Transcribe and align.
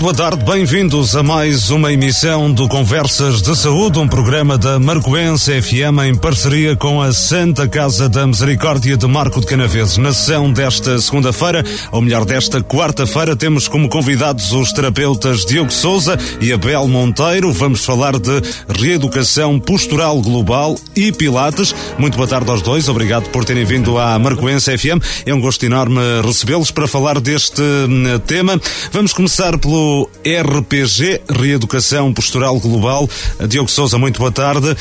Muito 0.00 0.16
boa 0.16 0.30
tarde, 0.30 0.42
bem-vindos 0.46 1.14
a 1.14 1.22
mais 1.22 1.68
uma 1.68 1.92
emissão 1.92 2.50
do 2.50 2.66
Conversas 2.66 3.42
de 3.42 3.54
Saúde, 3.54 3.98
um 3.98 4.08
programa 4.08 4.56
da 4.56 4.78
Marcoense 4.78 5.60
FM 5.60 6.00
em 6.06 6.14
parceria 6.14 6.74
com 6.74 7.02
a 7.02 7.12
Santa 7.12 7.68
Casa 7.68 8.08
da 8.08 8.26
Misericórdia 8.26 8.96
de 8.96 9.06
Marco 9.06 9.40
de 9.40 9.46
Canaveses. 9.46 9.98
Na 9.98 10.14
sessão 10.14 10.50
desta 10.50 10.98
segunda-feira, 10.98 11.62
ou 11.92 12.00
melhor, 12.00 12.24
desta 12.24 12.62
quarta-feira, 12.62 13.36
temos 13.36 13.68
como 13.68 13.90
convidados 13.90 14.50
os 14.52 14.72
terapeutas 14.72 15.44
Diogo 15.44 15.70
Souza 15.70 16.18
e 16.40 16.50
Abel 16.50 16.88
Monteiro. 16.88 17.52
Vamos 17.52 17.84
falar 17.84 18.18
de 18.18 18.40
reeducação 18.80 19.60
postural 19.60 20.18
global 20.22 20.78
e 20.96 21.12
Pilates. 21.12 21.74
Muito 21.98 22.16
boa 22.16 22.26
tarde 22.26 22.50
aos 22.50 22.62
dois, 22.62 22.88
obrigado 22.88 23.28
por 23.28 23.44
terem 23.44 23.66
vindo 23.66 23.98
à 23.98 24.18
Marcoense 24.18 24.78
FM. 24.78 25.04
É 25.26 25.34
um 25.34 25.40
gosto 25.42 25.62
enorme 25.66 26.00
recebê-los 26.24 26.70
para 26.70 26.88
falar 26.88 27.20
deste 27.20 27.60
hum, 27.60 28.18
tema. 28.26 28.58
Vamos 28.92 29.12
começar 29.12 29.58
pelo 29.58 29.89
RPG, 30.24 31.22
Reeducação 31.28 32.12
Postural 32.12 32.58
Global. 32.58 33.08
Diogo 33.48 33.70
Souza, 33.70 33.98
muito 33.98 34.18
boa 34.18 34.32
tarde. 34.32 34.76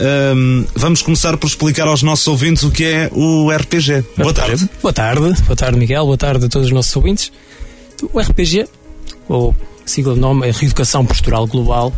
Um, 0.00 0.64
vamos 0.74 1.02
começar 1.02 1.36
por 1.36 1.46
explicar 1.46 1.86
aos 1.86 2.02
nossos 2.02 2.26
ouvintes 2.26 2.64
o 2.64 2.70
que 2.70 2.84
é 2.84 3.10
o 3.12 3.50
RPG. 3.50 4.02
Boa, 4.16 4.32
boa 4.32 4.34
tarde. 4.34 4.50
tarde. 4.56 4.70
Boa 4.82 4.92
tarde. 4.92 5.42
Boa 5.42 5.56
tarde, 5.56 5.78
Miguel. 5.78 6.04
Boa 6.04 6.18
tarde 6.18 6.46
a 6.46 6.48
todos 6.48 6.66
os 6.66 6.72
nossos 6.72 6.94
ouvintes. 6.96 7.30
O 8.12 8.20
RPG, 8.20 8.66
ou 9.28 9.54
sigla 9.86 10.14
de 10.14 10.20
nome, 10.20 10.48
é 10.48 10.50
Reeducação 10.50 11.04
Postural 11.06 11.46
Global, 11.46 11.92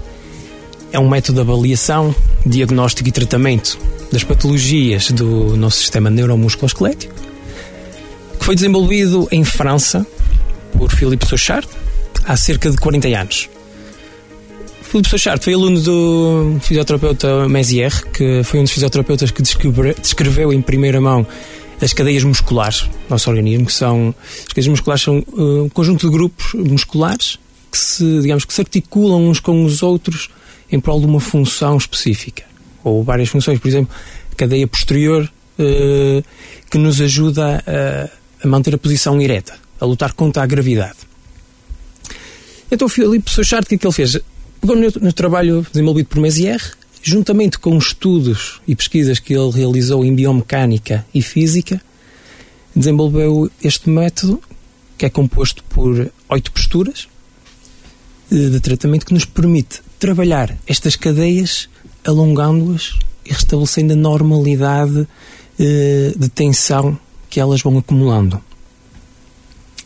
é 0.93 0.98
um 0.98 1.09
método 1.09 1.43
de 1.43 1.51
avaliação, 1.51 2.15
diagnóstico 2.45 3.09
e 3.09 3.13
tratamento 3.13 3.79
das 4.13 4.23
patologias 4.23 5.11
do 5.11 5.57
nosso 5.57 5.79
sistema 5.79 6.11
neuromusculoesquelético, 6.11 7.15
que 8.39 8.45
foi 8.45 8.55
desenvolvido 8.55 9.27
em 9.31 9.45
França 9.45 10.07
por 10.77 10.91
Philippe 10.93 11.27
Sochard, 11.27 11.67
há 12.27 12.37
cerca 12.37 12.71
de 12.71 12.77
40 12.77 13.09
anos. 13.09 13.49
Filipe 14.83 15.09
Sochart 15.09 15.43
foi 15.43 15.55
aluno 15.55 15.81
do 15.81 16.59
fisioterapeuta 16.61 17.49
Mézier, 17.49 17.93
que 18.13 18.43
foi 18.45 18.61
um 18.61 18.63
dos 18.63 18.73
fisioterapeutas 18.73 19.31
que 19.31 19.43
descreveu 19.43 20.53
em 20.53 20.63
primeira 20.63 21.01
mão 21.01 21.27
as 21.81 21.93
cadeias 21.93 22.25
musculares 22.25 22.83
do 22.83 23.11
nosso 23.11 23.29
organismo, 23.29 23.67
que 23.67 23.73
são 23.73 24.15
as 24.41 24.49
cadeias 24.49 24.69
musculares 24.69 25.03
são 25.03 25.19
uh, 25.19 25.65
um 25.65 25.69
conjunto 25.69 26.07
de 26.07 26.13
grupos 26.13 26.55
musculares 26.55 27.39
que 27.71 27.79
se, 27.79 28.21
digamos, 28.21 28.45
que 28.45 28.55
se 28.55 28.61
articulam 28.61 29.29
uns 29.29 29.41
com 29.41 29.65
os 29.65 29.83
outros 29.83 30.31
em 30.71 30.81
prol 30.81 31.01
de 31.01 31.07
uma 31.07 31.21
função 31.21 31.77
específica, 31.77 32.45
ou 32.83 33.03
várias 33.05 33.29
funções, 33.29 33.59
por 33.59 33.69
exemplo, 33.69 33.95
a 34.33 34.35
cadeia 34.35 34.67
posterior 34.67 35.31
uh, 35.59 36.25
que 36.71 36.79
nos 36.79 37.01
ajuda 37.01 37.63
a, 37.67 38.45
a 38.45 38.49
manter 38.49 38.75
a 38.75 38.79
posição 38.79 39.21
ereta, 39.21 39.59
a 39.79 39.85
lutar 39.85 40.13
contra 40.13 40.43
a 40.43 40.47
gravidade. 40.47 41.06
Então 42.70 42.86
o 42.86 42.89
Filipe 42.89 43.31
Sochard, 43.31 43.64
o 43.64 43.69
que 43.69 43.75
é 43.77 43.78
que 43.78 43.86
ele 43.86 43.95
fez? 43.95 44.19
Pegou 44.61 44.77
no, 44.77 44.91
no 45.00 45.12
trabalho 45.12 45.67
desenvolvido 45.72 46.06
por 46.06 46.20
Mézières, 46.20 46.73
juntamente 47.03 47.58
com 47.58 47.77
estudos 47.78 48.61
e 48.67 48.75
pesquisas 48.75 49.19
que 49.19 49.33
ele 49.33 49.50
realizou 49.50 50.05
em 50.05 50.14
biomecânica 50.14 51.07
e 51.14 51.23
física, 51.23 51.80
desenvolveu 52.74 53.51
este 53.63 53.89
método 53.89 54.42
que 54.98 55.07
é 55.07 55.11
composto 55.11 55.63
por 55.64 56.11
oito 56.29 56.51
posturas 56.51 57.07
de, 58.30 58.51
de 58.51 58.61
tratamento 58.61 59.07
que 59.07 59.14
nos 59.14 59.24
permite 59.24 59.83
trabalhar 59.98 60.57
estas 60.67 60.96
cadeias 60.96 61.68
alongando-as 62.05 62.98
e 63.24 63.33
restabelecendo 63.33 63.92
a 63.92 63.96
normalidade 63.96 65.07
eh, 65.58 66.12
de 66.17 66.29
tensão 66.29 66.98
que 67.29 67.41
elas 67.41 67.62
vão 67.62 67.79
acumulando. 67.79 68.42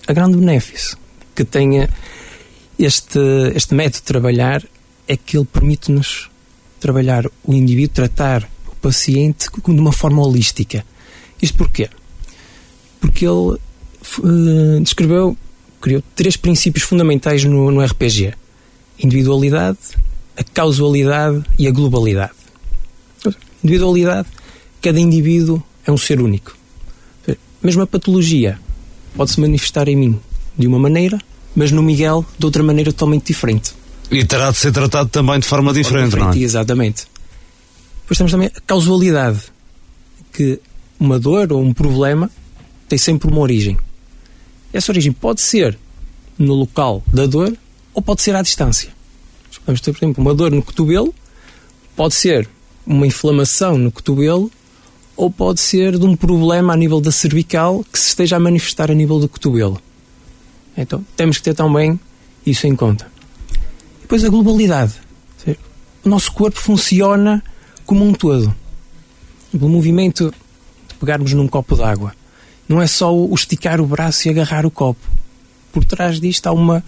A 0.07 0.13
grande 0.13 0.37
benefício 0.37 0.97
que 1.35 1.45
tenha 1.45 1.89
este, 2.85 3.19
este 3.55 3.75
método 3.75 3.97
de 3.97 4.03
trabalhar 4.03 4.65
é 5.07 5.17
que 5.17 5.37
ele 5.37 5.45
permite-nos 5.45 6.31
trabalhar 6.79 7.27
o 7.45 7.53
indivíduo, 7.53 7.95
tratar 7.95 8.49
o 8.67 8.75
paciente 8.77 9.49
de 9.51 9.71
uma 9.71 9.93
forma 9.93 10.23
holística. 10.23 10.85
Isto 11.43 11.59
porquê? 11.59 11.91
Porque 13.01 13.27
ele 13.27 13.59
uh, 14.19 14.81
descreveu, 14.83 15.37
criou 15.81 16.03
três 16.15 16.37
princípios 16.37 16.85
fundamentais 16.85 17.45
no, 17.45 17.71
no 17.71 17.85
RPG: 17.85 18.33
individualidade, 18.99 19.79
a 20.37 20.43
causalidade 20.43 21.45
e 21.59 21.67
a 21.67 21.71
globalidade. 21.71 22.33
Individualidade, 23.63 24.29
cada 24.81 24.99
indivíduo 24.99 25.63
é 25.85 25.93
um 25.93 25.99
ser 25.99 26.21
único. 26.21 26.57
Mesmo 27.63 27.83
a 27.83 27.87
patologia 27.87 28.59
pode 29.15 29.33
se 29.33 29.41
manifestar 29.41 29.87
em 29.87 29.97
mim 29.97 30.21
de 30.57 30.67
uma 30.67 30.79
maneira 30.79 31.19
mas 31.55 31.71
no 31.71 31.83
Miguel 31.83 32.25
de 32.39 32.47
outra 32.47 32.63
maneira 32.63 32.93
totalmente 32.93 33.27
diferente. 33.27 33.73
E 34.11 34.25
terá 34.25 34.51
de 34.51 34.59
ser 34.59 34.73
tratado 34.73 35.09
também 35.09 35.39
de 35.39 35.47
forma 35.47 35.73
diferente, 35.73 36.11
diferente 36.11 36.35
não 36.35 36.43
é? 36.43 36.45
Exatamente. 36.45 37.07
Depois 38.03 38.19
temos 38.19 38.33
também 38.33 38.51
a 38.55 38.61
causalidade, 38.61 39.41
que 40.33 40.61
uma 40.99 41.19
dor 41.19 41.53
ou 41.53 41.63
um 41.63 41.73
problema 41.73 42.31
tem 42.89 42.99
sempre 42.99 43.31
uma 43.31 43.41
origem. 43.41 43.79
Essa 44.73 44.91
origem 44.91 45.13
pode 45.13 45.41
ser 45.41 45.79
no 46.39 46.55
local 46.55 47.03
da 47.07 47.27
dor 47.27 47.57
ou 47.95 48.03
pode 48.03 48.23
ser 48.23 48.35
à 48.35 48.43
distância. 48.43 48.91
Vamos 49.67 49.81
ter, 49.81 49.93
por 49.93 49.99
exemplo, 49.99 50.23
uma 50.23 50.35
dor 50.35 50.51
no 50.51 50.63
cotovelo, 50.63 51.15
pode 51.95 52.15
ser 52.15 52.49
uma 52.87 53.07
inflamação 53.07 53.79
no 53.79 53.93
cotovelo 53.93 54.51
ou 55.17 55.31
pode 55.31 55.61
ser 55.61 55.99
de 55.99 56.05
um 56.05 56.17
problema 56.17 56.73
a 56.73 56.77
nível 56.77 57.01
da 57.01 57.13
cervical 57.13 57.85
que 57.93 57.99
se 57.99 58.09
esteja 58.09 58.37
a 58.37 58.41
manifestar 58.41 58.91
a 58.91 58.95
nível 58.95 59.21
do 59.21 59.29
cotovelo. 59.29 59.81
Então 60.77 61.05
temos 61.17 61.39
que 61.39 61.45
ter 61.45 61.55
também 61.55 61.99
isso 62.45 62.67
em 62.67 62.75
conta. 62.75 63.11
Depois 64.03 64.25
a 64.25 64.29
globalidade. 64.29 64.95
O 66.05 66.09
nosso 66.09 66.33
corpo 66.33 66.59
funciona 66.59 67.43
como 67.85 68.05
um 68.05 68.13
todo. 68.13 68.55
O 69.53 69.69
movimento 69.69 70.33
de 70.89 70.95
pegarmos 70.95 71.33
num 71.33 71.47
copo 71.47 71.77
d'água 71.77 72.15
não 72.69 72.81
é 72.81 72.87
só 72.87 73.15
o 73.15 73.35
esticar 73.35 73.81
o 73.81 73.87
braço 73.87 74.27
e 74.27 74.31
agarrar 74.31 74.65
o 74.65 74.71
copo. 74.71 75.01
Por 75.73 75.85
trás 75.85 76.21
disto 76.21 76.47
há 76.47 76.53
uma, 76.53 76.85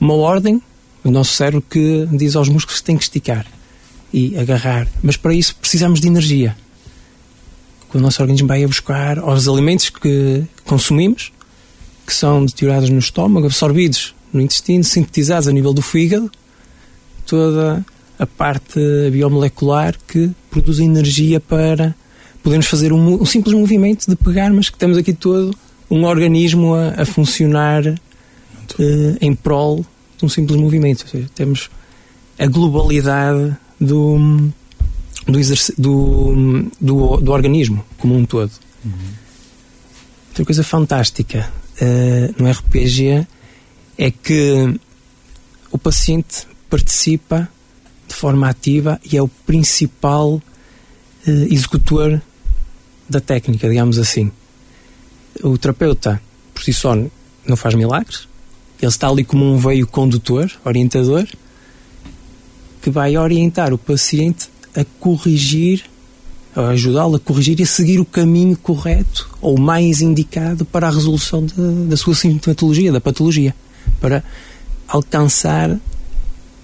uma 0.00 0.14
ordem, 0.14 0.62
o 1.04 1.10
nosso 1.10 1.34
cérebro 1.34 1.62
que 1.68 2.08
diz 2.12 2.34
aos 2.34 2.48
músculos 2.48 2.80
que 2.80 2.86
tem 2.86 2.96
que 2.96 3.04
esticar 3.04 3.44
e 4.12 4.38
agarrar. 4.38 4.88
Mas 5.02 5.16
para 5.16 5.34
isso 5.34 5.54
precisamos 5.56 6.00
de 6.00 6.06
energia. 6.06 6.56
O 7.92 7.98
nosso 7.98 8.22
organismo 8.22 8.48
vai 8.48 8.64
a 8.64 8.66
buscar 8.66 9.18
aos 9.18 9.48
alimentos 9.48 9.90
que 9.90 10.44
consumimos 10.64 11.32
que 12.06 12.14
são 12.14 12.44
deteriorados 12.44 12.88
no 12.88 12.98
estômago, 12.98 13.46
absorvidos 13.46 14.14
no 14.32 14.40
intestino, 14.40 14.84
sintetizados 14.84 15.48
a 15.48 15.52
nível 15.52 15.72
do 15.72 15.82
fígado, 15.82 16.30
toda 17.26 17.84
a 18.18 18.26
parte 18.26 18.80
biomolecular 19.10 19.96
que 20.06 20.30
produz 20.50 20.78
energia 20.78 21.40
para 21.40 21.94
podermos 22.42 22.66
fazer 22.66 22.92
um, 22.92 23.20
um, 23.20 23.26
simples 23.26 23.54
movimento 23.54 24.06
de 24.08 24.16
pegar, 24.16 24.52
mas 24.52 24.70
que 24.70 24.78
temos 24.78 24.96
aqui 24.96 25.12
todo 25.12 25.56
um 25.90 26.04
organismo 26.04 26.74
a, 26.74 27.02
a 27.02 27.04
funcionar 27.04 27.86
uh, 27.86 29.16
em 29.20 29.34
prol 29.34 29.84
de 30.16 30.24
um 30.24 30.28
simples 30.28 30.58
movimento. 30.58 31.02
Ou 31.02 31.08
seja, 31.08 31.30
temos 31.34 31.68
a 32.38 32.46
globalidade 32.46 33.56
do, 33.80 34.50
do, 35.26 35.40
do, 35.76 36.70
do, 36.80 37.16
do 37.18 37.32
organismo 37.32 37.84
como 37.98 38.14
um 38.14 38.24
todo. 38.24 38.52
Uhum. 38.84 38.92
Outra 40.28 40.44
coisa 40.44 40.62
fantástica 40.62 41.50
uh, 41.80 42.42
no 42.42 42.50
RPG 42.50 43.26
é 43.98 44.10
que 44.10 44.78
o 45.70 45.78
paciente 45.78 46.46
participa 46.68 47.48
de 48.06 48.14
forma 48.14 48.48
ativa 48.48 49.00
e 49.10 49.16
é 49.16 49.22
o 49.22 49.28
principal 49.28 50.34
uh, 50.34 50.42
executor 51.50 52.20
da 53.08 53.20
técnica, 53.20 53.68
digamos 53.68 53.98
assim. 53.98 54.30
O 55.42 55.56
terapeuta, 55.58 56.20
por 56.54 56.62
si 56.62 56.72
só, 56.72 56.96
não 57.46 57.56
faz 57.56 57.74
milagres. 57.74 58.28
Ele 58.80 58.88
está 58.88 59.08
ali 59.08 59.24
como 59.24 59.44
um 59.44 59.56
veio 59.56 59.86
condutor, 59.86 60.50
orientador, 60.64 61.26
que 62.82 62.90
vai 62.90 63.16
orientar 63.16 63.72
o 63.72 63.78
paciente 63.78 64.48
a 64.74 64.84
corrigir 65.00 65.84
ajudá-lo 66.56 67.16
a 67.16 67.20
corrigir 67.20 67.60
e 67.60 67.62
a 67.62 67.66
seguir 67.66 68.00
o 68.00 68.04
caminho 68.04 68.56
correto 68.56 69.28
ou 69.40 69.58
mais 69.58 70.00
indicado 70.00 70.64
para 70.64 70.88
a 70.88 70.90
resolução 70.90 71.44
de, 71.44 71.54
da 71.88 71.96
sua 71.96 72.14
sintomatologia, 72.16 72.90
da 72.90 73.00
patologia, 73.00 73.54
para 74.00 74.24
alcançar 74.88 75.78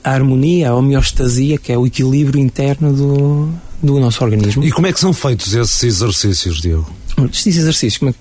a 0.03 0.11
harmonia, 0.11 0.71
a 0.71 0.75
homeostasia, 0.75 1.59
que 1.59 1.73
é 1.73 1.79
o 1.79 1.87
equilíbrio 1.87 2.41
interno 2.41 2.93
do, 2.93 3.49
do 3.83 4.01
nosso 4.01 4.25
organismo. 4.25 4.65
E 4.65 4.73
como 4.73 4.87
é 4.87 4.93
que 4.93 4.99
são 4.99 5.13
feitos 5.13 5.55
esses 5.55 5.83
exercícios, 5.83 6.61
Diego? 6.61 6.91
Estes 7.31 7.57
exercícios, 7.57 8.03
é 8.03 8.15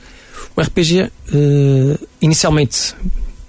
o 0.55 0.61
RPG, 0.61 1.03
uh, 1.03 1.09
eh, 1.33 1.97
inicialmente, 2.21 2.93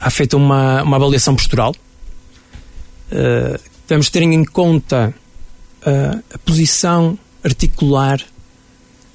há 0.00 0.08
feita 0.08 0.36
uma, 0.36 0.82
uma 0.82 0.96
avaliação 0.96 1.34
postural. 1.34 1.74
Uh, 3.10 3.58
devemos 3.88 4.08
ter 4.08 4.22
em 4.22 4.44
conta 4.44 5.12
uh, 5.84 6.22
a 6.32 6.38
posição 6.38 7.18
articular 7.44 8.20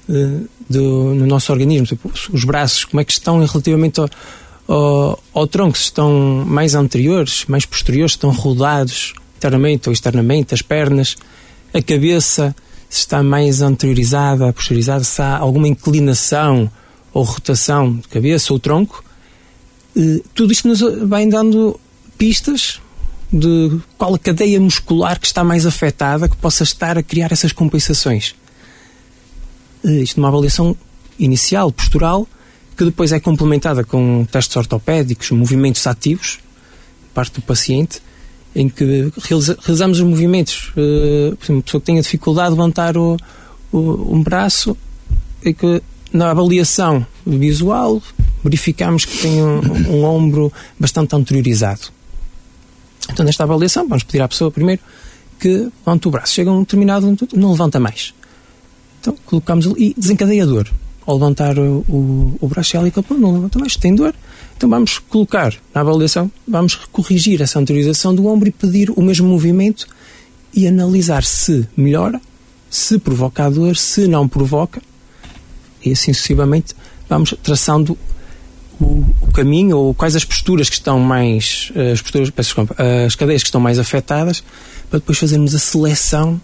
uh, 0.08 0.48
do, 0.68 1.14
no 1.14 1.26
nosso 1.26 1.52
organismo. 1.52 1.86
Tipo, 1.86 2.10
os 2.32 2.44
braços, 2.44 2.84
como 2.84 3.00
é 3.00 3.04
que 3.04 3.12
estão 3.12 3.44
relativamente 3.44 4.00
ao, 4.00 4.08
ao, 4.66 5.22
ao 5.32 5.46
tronco, 5.46 5.76
se 5.76 5.84
estão 5.84 6.44
mais 6.46 6.74
anteriores, 6.74 7.44
mais 7.46 7.64
posteriores, 7.64 8.12
estão 8.12 8.30
rodados 8.30 9.14
internamente 9.36 9.88
ou 9.88 9.92
externamente, 9.92 10.52
as 10.52 10.62
pernas, 10.62 11.16
a 11.72 11.80
cabeça, 11.80 12.54
se 12.88 13.00
está 13.00 13.22
mais 13.22 13.62
anteriorizada, 13.62 14.52
posteriorizada, 14.52 15.04
se 15.04 15.22
há 15.22 15.38
alguma 15.38 15.68
inclinação 15.68 16.70
ou 17.12 17.22
rotação 17.22 17.96
de 17.96 18.08
cabeça 18.08 18.52
ou 18.52 18.58
tronco, 18.58 19.04
eh, 19.96 20.20
tudo 20.34 20.52
isto 20.52 20.66
nos 20.66 20.80
vai 21.06 21.26
dando 21.26 21.78
pistas 22.16 22.80
de 23.32 23.78
qual 23.96 24.14
a 24.14 24.18
cadeia 24.18 24.58
muscular 24.58 25.18
que 25.20 25.26
está 25.26 25.44
mais 25.44 25.66
afetada 25.66 26.28
que 26.28 26.36
possa 26.36 26.62
estar 26.62 26.96
a 26.96 27.02
criar 27.02 27.30
essas 27.30 27.52
compensações. 27.52 28.34
Eh, 29.84 30.02
isto 30.02 30.18
numa 30.18 30.28
avaliação 30.28 30.76
inicial, 31.18 31.70
postural, 31.70 32.26
que 32.76 32.84
depois 32.84 33.12
é 33.12 33.20
complementada 33.20 33.84
com 33.84 34.24
testes 34.30 34.56
ortopédicos, 34.56 35.30
movimentos 35.30 35.86
ativos, 35.86 36.38
parte 37.12 37.34
do 37.34 37.42
paciente, 37.42 38.00
em 38.54 38.68
que 38.68 39.12
realiza, 39.24 39.58
realizamos 39.60 39.98
os 39.98 40.04
movimentos. 40.04 40.70
Uh, 40.70 41.36
por 41.36 41.44
exemplo, 41.44 41.54
uma 41.56 41.62
pessoa 41.62 41.80
que 41.80 41.86
tenha 41.86 42.00
dificuldade 42.00 42.50
de 42.50 42.56
levantar 42.56 42.96
o, 42.96 43.16
o, 43.72 44.16
um 44.16 44.22
braço, 44.22 44.76
e 45.44 45.52
que 45.52 45.82
na 46.12 46.30
avaliação 46.30 47.06
visual 47.26 48.02
verificamos 48.42 49.04
que 49.04 49.18
tem 49.18 49.42
um, 49.42 49.60
um 49.90 50.04
ombro 50.04 50.52
bastante 50.78 51.14
anteriorizado. 51.14 51.97
Então, 53.10 53.24
nesta 53.24 53.44
avaliação, 53.44 53.88
vamos 53.88 54.04
pedir 54.04 54.22
à 54.22 54.28
pessoa 54.28 54.50
primeiro 54.50 54.82
que 55.38 55.70
levante 55.86 56.08
o 56.08 56.10
braço. 56.10 56.34
Chega 56.34 56.50
a 56.50 56.52
um 56.52 56.60
determinado, 56.60 57.16
não 57.34 57.52
levanta 57.52 57.80
mais. 57.80 58.14
Então, 59.00 59.16
colocamos 59.24 59.66
e 59.76 59.94
desencadeia 59.96 60.46
dor. 60.46 60.68
Ao 61.06 61.14
levantar 61.14 61.58
o, 61.58 61.84
o, 61.88 62.36
o 62.40 62.48
braço, 62.48 62.76
ela 62.76 62.90
não 63.18 63.32
levanta 63.32 63.58
mais, 63.58 63.76
tem 63.76 63.94
dor. 63.94 64.14
Então, 64.56 64.68
vamos 64.68 64.98
colocar 64.98 65.54
na 65.72 65.80
avaliação, 65.80 66.30
vamos 66.46 66.74
corrigir 66.74 67.40
essa 67.40 67.58
anteriorização 67.58 68.14
do 68.14 68.26
ombro 68.26 68.48
e 68.48 68.52
pedir 68.52 68.90
o 68.90 69.00
mesmo 69.00 69.28
movimento 69.28 69.86
e 70.52 70.66
analisar 70.66 71.24
se 71.24 71.66
melhora, 71.76 72.20
se 72.68 72.98
provoca 72.98 73.48
dor, 73.50 73.76
se 73.76 74.06
não 74.06 74.28
provoca. 74.28 74.82
E 75.84 75.92
assim 75.92 76.12
sucessivamente, 76.12 76.74
vamos 77.08 77.34
traçando 77.42 77.96
o, 78.80 79.32
caminho 79.32 79.76
ou 79.76 79.94
quais 79.94 80.16
as 80.16 80.24
posturas 80.24 80.68
que 80.68 80.74
estão 80.74 80.98
mais 80.98 81.70
eh, 81.74 81.92
as 81.92 82.02
posturas 82.02 82.30
peço 82.30 82.48
desculpa, 82.48 82.76
as 83.06 83.14
cadeias 83.14 83.42
que 83.42 83.48
estão 83.48 83.60
mais 83.60 83.78
afetadas 83.78 84.42
para 84.90 84.98
depois 84.98 85.18
fazermos 85.18 85.54
a 85.54 85.58
seleção 85.58 86.40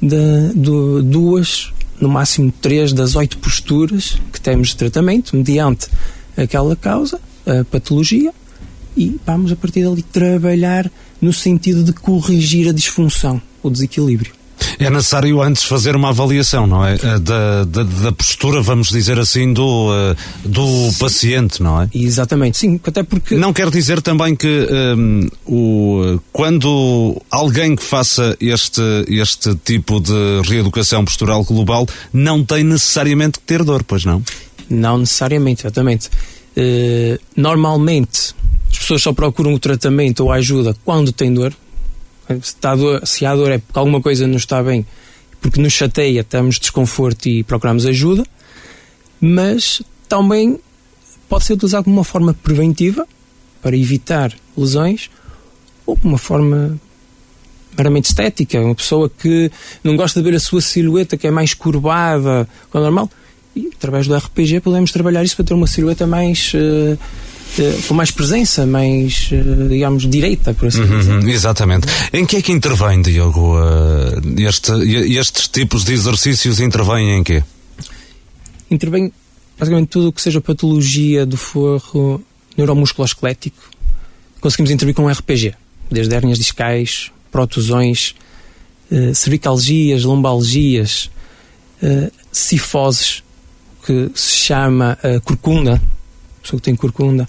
de, 0.00 0.52
de 0.54 1.02
duas 1.02 1.72
no 2.00 2.08
máximo 2.08 2.52
três 2.60 2.92
das 2.92 3.14
oito 3.16 3.38
posturas 3.38 4.18
que 4.32 4.40
temos 4.40 4.68
de 4.68 4.76
tratamento 4.76 5.36
mediante 5.36 5.88
aquela 6.36 6.76
causa 6.76 7.20
a 7.46 7.64
patologia 7.64 8.32
e 8.96 9.18
vamos 9.26 9.52
a 9.52 9.56
partir 9.56 9.84
dali 9.84 10.02
trabalhar 10.02 10.90
no 11.20 11.32
sentido 11.32 11.82
de 11.82 11.92
corrigir 11.92 12.68
a 12.68 12.72
disfunção 12.72 13.40
o 13.62 13.70
desequilíbrio 13.70 14.39
é 14.78 14.90
necessário 14.90 15.40
antes 15.42 15.64
fazer 15.64 15.96
uma 15.96 16.10
avaliação, 16.10 16.66
não 16.66 16.84
é? 16.84 16.94
Eh, 16.94 17.18
da, 17.18 17.64
da, 17.64 17.82
da 17.82 18.12
postura, 18.12 18.62
vamos 18.62 18.88
dizer 18.88 19.18
assim, 19.18 19.52
do, 19.52 19.90
eh, 19.92 20.16
do 20.44 20.90
paciente, 20.98 21.62
não 21.62 21.82
é? 21.82 21.88
Exatamente, 21.94 22.58
sim, 22.58 22.80
até 22.84 23.02
porque. 23.02 23.34
Não 23.34 23.52
quer 23.52 23.70
dizer 23.70 24.00
também 24.00 24.34
que 24.34 24.46
um, 24.46 25.20
ehm, 25.20 25.28
o, 25.46 26.20
quando 26.32 27.20
alguém 27.30 27.76
que 27.76 27.82
faça 27.82 28.36
este, 28.40 28.82
este 29.08 29.54
tipo 29.56 30.00
de 30.00 30.40
reeducação 30.44 31.04
postural 31.04 31.44
global 31.44 31.86
não 32.12 32.44
tem 32.44 32.64
necessariamente 32.64 33.38
que 33.38 33.44
ter 33.44 33.62
dor, 33.62 33.84
pois 33.84 34.04
não? 34.04 34.22
Não 34.68 34.98
necessariamente, 34.98 35.62
exatamente. 35.62 36.08
Uh, 36.56 37.18
normalmente 37.36 38.34
as 38.70 38.78
pessoas 38.78 39.02
só 39.02 39.12
procuram 39.12 39.54
o 39.54 39.58
tratamento 39.58 40.20
ou 40.20 40.32
a 40.32 40.36
ajuda 40.36 40.76
quando 40.84 41.12
têm 41.12 41.32
dor, 41.32 41.52
se, 42.42 42.54
dor, 42.60 43.06
se 43.06 43.26
há 43.26 43.34
dor 43.34 43.50
é 43.50 43.58
porque 43.58 43.78
alguma 43.78 44.00
coisa 44.00 44.26
não 44.26 44.36
está 44.36 44.62
bem, 44.62 44.86
porque 45.40 45.60
nos 45.60 45.72
chateia, 45.72 46.22
temos 46.22 46.58
desconforto 46.58 47.26
e 47.26 47.42
procuramos 47.42 47.86
ajuda, 47.86 48.24
mas 49.20 49.82
também 50.08 50.58
pode 51.28 51.44
ser 51.44 51.54
utilizado 51.54 51.84
como 51.84 51.96
uma 51.96 52.04
forma 52.04 52.34
preventiva 52.34 53.06
para 53.62 53.76
evitar 53.76 54.32
lesões 54.56 55.10
ou 55.86 55.96
como 55.96 56.14
uma 56.14 56.18
forma 56.18 56.78
meramente 57.76 58.06
estética. 58.06 58.60
Uma 58.60 58.74
pessoa 58.74 59.10
que 59.10 59.50
não 59.82 59.96
gosta 59.96 60.20
de 60.20 60.30
ver 60.30 60.36
a 60.36 60.40
sua 60.40 60.60
silhueta 60.60 61.16
que 61.16 61.26
é 61.26 61.30
mais 61.30 61.54
curvada 61.54 62.48
que 62.70 62.76
o 62.76 62.80
normal. 62.80 63.10
E 63.54 63.70
através 63.74 64.06
do 64.06 64.16
RPG 64.16 64.60
podemos 64.60 64.92
trabalhar 64.92 65.24
isso 65.24 65.36
para 65.36 65.44
ter 65.44 65.54
uma 65.54 65.66
silhueta 65.66 66.06
mais. 66.06 66.52
Uh, 66.54 66.98
eh, 67.58 67.78
com 67.86 67.94
mais 67.94 68.10
presença, 68.10 68.66
mais, 68.66 69.30
eh, 69.32 69.68
digamos, 69.68 70.08
direita, 70.08 70.54
por 70.54 70.68
assim 70.68 70.82
uhum, 70.82 71.20
dizer. 71.20 71.28
Exatamente. 71.28 71.86
Em 72.12 72.24
que 72.24 72.36
é 72.36 72.42
que 72.42 72.52
intervém, 72.52 73.02
Diogo? 73.02 73.58
Uh, 73.58 74.40
este, 74.40 74.72
estes 75.18 75.48
tipos 75.48 75.84
de 75.84 75.92
exercícios 75.92 76.60
intervêm 76.60 77.18
em 77.18 77.24
quê? 77.24 77.42
Intervém 78.70 79.12
basicamente 79.58 79.88
tudo 79.88 80.08
o 80.08 80.12
que 80.12 80.22
seja 80.22 80.40
patologia 80.40 81.26
do 81.26 81.36
forro 81.36 82.22
neuromusculoesquelético. 82.56 83.62
Conseguimos 84.40 84.70
intervir 84.70 84.94
com 84.94 85.04
um 85.04 85.08
RPG, 85.08 85.54
desde 85.90 86.14
hérnias 86.14 86.38
discais, 86.38 87.10
protusões, 87.30 88.14
cervicalgias, 89.12 90.04
lombalgias, 90.04 91.10
cifoses, 92.32 93.22
que 93.84 94.10
se 94.14 94.36
chama 94.36 94.98
uh, 95.02 95.20
corcunda, 95.22 95.80
pessoa 96.42 96.60
que 96.60 96.64
tem 96.64 96.76
corcunda, 96.76 97.28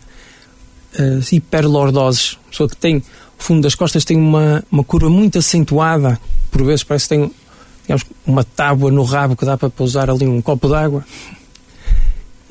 uh, 1.00 1.36
hiperlordoses, 1.36 2.38
pessoa 2.50 2.70
que 2.70 2.78
tem, 2.78 2.98
o 2.98 3.04
fundo 3.44 3.62
das 3.62 3.76
costas 3.76 4.06
tem 4.06 4.18
uma, 4.18 4.64
uma 4.72 4.84
curva 4.84 5.10
muito 5.10 5.40
acentuada, 5.40 6.20
por 6.50 6.64
vezes 6.64 6.84
parece 6.84 7.08
que 7.08 7.16
tem 7.16 7.32
digamos, 7.84 8.04
uma 8.26 8.44
tábua 8.44 8.92
no 8.92 9.04
rabo 9.04 9.36
que 9.36 9.46
dá 9.46 9.58
para 9.58 9.70
pousar 9.70 10.10
ali 10.10 10.28
um 10.28 10.42
copo 10.42 10.68
d'água. 10.68 11.04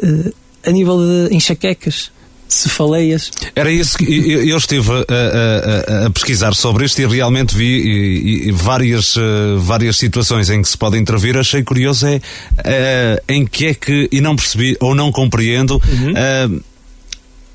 Uh, 0.02 0.32
a 0.66 0.70
nível 0.70 0.98
de 0.98 1.34
enxaquecas, 1.34 2.10
cefaleias. 2.50 3.30
Era 3.54 3.70
isso 3.70 3.96
que 3.96 4.04
eu 4.04 4.56
estive 4.56 4.90
a, 4.90 6.02
a, 6.02 6.06
a, 6.06 6.10
pesquisar 6.10 6.54
sobre 6.54 6.84
isto 6.84 7.00
e 7.00 7.06
realmente 7.06 7.54
vi 7.54 7.64
e, 7.64 8.48
e 8.48 8.52
várias, 8.52 9.16
uh, 9.16 9.58
várias 9.58 9.96
situações 9.96 10.50
em 10.50 10.60
que 10.60 10.68
se 10.68 10.76
pode 10.76 10.98
intervir. 10.98 11.36
Achei 11.36 11.62
curioso 11.62 12.06
é 12.06 12.16
uh, 12.18 13.32
em 13.32 13.46
que 13.46 13.66
é 13.66 13.74
que, 13.74 14.08
e 14.10 14.20
não 14.20 14.34
percebi 14.34 14.76
ou 14.80 14.94
não 14.94 15.12
compreendo, 15.12 15.74
uhum. 15.74 16.12
uh, 16.12 16.62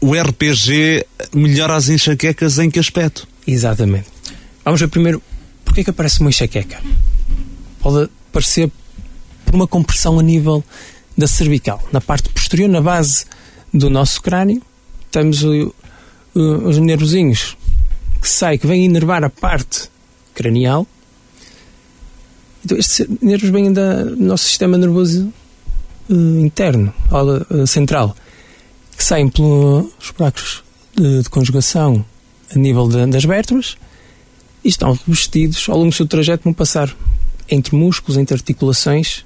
o 0.05 0.13
RPG 0.13 1.03
melhora 1.33 1.75
as 1.75 1.89
enxaquecas 1.89 2.59
em 2.59 2.69
que 2.69 2.77
aspecto? 2.77 3.27
Exatamente. 3.47 4.05
Vamos 4.63 4.79
ver 4.79 4.87
primeiro, 4.87 5.19
porquê 5.63 5.83
que 5.83 5.89
aparece 5.89 6.19
uma 6.19 6.29
enxaqueca? 6.29 6.79
Pode 7.79 8.07
aparecer 8.29 8.69
por 9.43 9.55
uma 9.55 9.65
compressão 9.65 10.19
a 10.19 10.23
nível 10.23 10.63
da 11.17 11.25
cervical, 11.25 11.81
na 11.91 11.99
parte 11.99 12.29
posterior, 12.29 12.69
na 12.69 12.81
base 12.81 13.25
do 13.73 13.89
nosso 13.89 14.21
crânio, 14.21 14.61
temos 15.09 15.43
o, 15.43 15.73
o, 16.35 16.39
os 16.69 16.77
nervozinhos 16.77 17.57
que 18.21 18.29
saem, 18.29 18.59
que 18.59 18.67
vêm 18.67 18.85
inervar 18.85 19.23
a 19.23 19.29
parte 19.29 19.89
cranial. 20.35 20.85
Então, 22.63 22.77
estes 22.77 23.07
nervos 23.21 23.49
vêm 23.49 23.73
do 23.73 24.15
nosso 24.17 24.45
sistema 24.45 24.77
nervoso 24.77 25.33
uh, 26.09 26.39
interno, 26.39 26.93
uh, 27.09 27.65
central 27.65 28.15
que 28.97 29.03
saem 29.03 29.29
pelos 29.29 29.91
buracos 30.17 30.63
de, 30.95 31.23
de 31.23 31.29
conjugação 31.29 32.05
a 32.53 32.57
nível 32.57 32.87
de, 32.87 33.05
das 33.07 33.25
vértebras 33.25 33.77
e 34.63 34.69
estão 34.69 34.97
revestidos 35.05 35.67
ao 35.69 35.77
longo 35.77 35.89
do 35.89 35.95
seu 35.95 36.07
trajeto 36.07 36.43
vão 36.43 36.53
passar 36.53 36.95
entre 37.49 37.75
músculos, 37.75 38.17
entre 38.17 38.35
articulações 38.35 39.25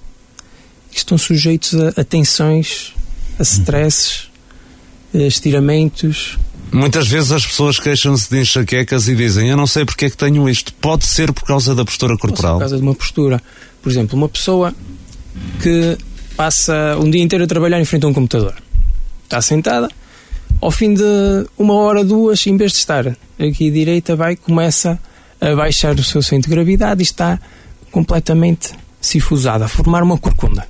e 0.92 0.98
estão 0.98 1.18
sujeitos 1.18 1.74
a, 1.76 2.02
a 2.02 2.04
tensões, 2.04 2.94
a 3.38 3.44
stresses, 3.44 4.30
a 5.14 5.20
estiramentos. 5.20 6.38
Muitas 6.72 7.08
vezes 7.08 7.32
as 7.32 7.46
pessoas 7.46 7.80
queixam-se 7.80 8.30
de 8.30 8.42
enxaquecas 8.42 9.08
e 9.08 9.16
dizem 9.16 9.50
eu 9.50 9.58
não 9.58 9.66
sei 9.66 9.86
porque 9.86 10.06
é 10.06 10.10
que 10.10 10.18
tenho 10.18 10.48
isto. 10.50 10.74
Pode 10.74 11.06
ser 11.06 11.32
por 11.32 11.44
causa 11.44 11.74
da 11.74 11.86
postura 11.86 12.18
corporal. 12.18 12.56
Por 12.56 12.60
causa 12.62 12.78
de 12.78 12.84
uma 12.84 12.94
postura. 12.94 13.42
Por 13.82 13.90
exemplo, 13.90 14.18
uma 14.18 14.30
pessoa 14.30 14.74
que 15.62 15.98
passa 16.36 16.98
um 16.98 17.10
dia 17.10 17.24
inteiro 17.24 17.46
a 17.46 17.48
trabalhar 17.48 17.80
em 17.80 17.86
frente 17.86 18.06
a 18.06 18.08
um 18.08 18.14
computador 18.14 18.56
está 19.30 19.42
sentada, 19.42 19.88
ao 20.60 20.72
fim 20.72 20.94
de 20.94 21.04
uma 21.58 21.76
hora, 21.76 22.04
duas, 22.04 22.46
em 22.48 22.58
vez 22.58 22.72
de 22.72 22.80
estar 22.80 23.08
aqui 23.08 23.70
à 23.70 23.72
direita, 23.72 24.16
vai, 24.16 24.36
começa 24.36 25.00
a 25.40 25.56
baixar 25.56 25.96
o 25.96 26.04
seu 26.04 26.22
centro 26.22 26.50
de 26.50 26.56
gravidade 26.56 27.02
e 27.02 27.04
está 27.04 27.40
completamente 27.92 28.72
cifusada, 29.00 29.66
a 29.66 29.68
formar 29.68 30.02
uma 30.02 30.18
corcunda. 30.18 30.68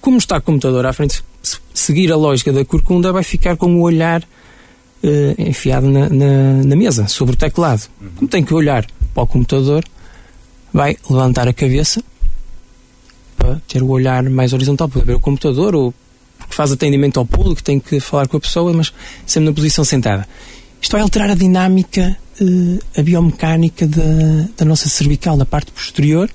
Como 0.00 0.18
está 0.18 0.38
o 0.38 0.42
computador 0.42 0.84
à 0.84 0.92
frente, 0.92 1.22
seguir 1.72 2.12
a 2.12 2.16
lógica 2.16 2.52
da 2.52 2.64
corcunda, 2.64 3.12
vai 3.12 3.22
ficar 3.22 3.56
com 3.56 3.76
o 3.76 3.80
olhar 3.80 4.22
uh, 4.22 5.34
enfiado 5.38 5.88
na, 5.88 6.08
na, 6.08 6.64
na, 6.64 6.76
mesa, 6.76 7.06
sobre 7.06 7.34
o 7.34 7.38
teclado. 7.38 7.88
Como 8.16 8.28
tem 8.28 8.44
que 8.44 8.52
olhar 8.52 8.84
para 9.14 9.22
o 9.22 9.26
computador, 9.26 9.84
vai 10.72 10.96
levantar 11.08 11.48
a 11.48 11.52
cabeça 11.52 12.02
para 13.36 13.60
ter 13.66 13.82
o 13.82 13.88
olhar 13.88 14.22
mais 14.24 14.52
horizontal, 14.52 14.88
para 14.88 15.02
ver 15.02 15.14
o 15.14 15.20
computador 15.20 15.74
ou 15.74 15.94
faz 16.60 16.72
atendimento 16.72 17.18
ao 17.18 17.24
público, 17.24 17.62
tem 17.62 17.80
que 17.80 17.98
falar 18.00 18.28
com 18.28 18.36
a 18.36 18.40
pessoa, 18.40 18.70
mas 18.74 18.92
sempre 19.24 19.48
na 19.48 19.54
posição 19.54 19.82
sentada. 19.82 20.28
Isto 20.78 20.92
vai 20.92 21.00
alterar 21.00 21.30
a 21.30 21.34
dinâmica, 21.34 22.14
a 22.94 23.00
biomecânica 23.00 23.86
da, 23.86 24.02
da 24.58 24.64
nossa 24.66 24.86
cervical, 24.86 25.38
na 25.38 25.46
parte 25.46 25.72
posterior, 25.72 26.28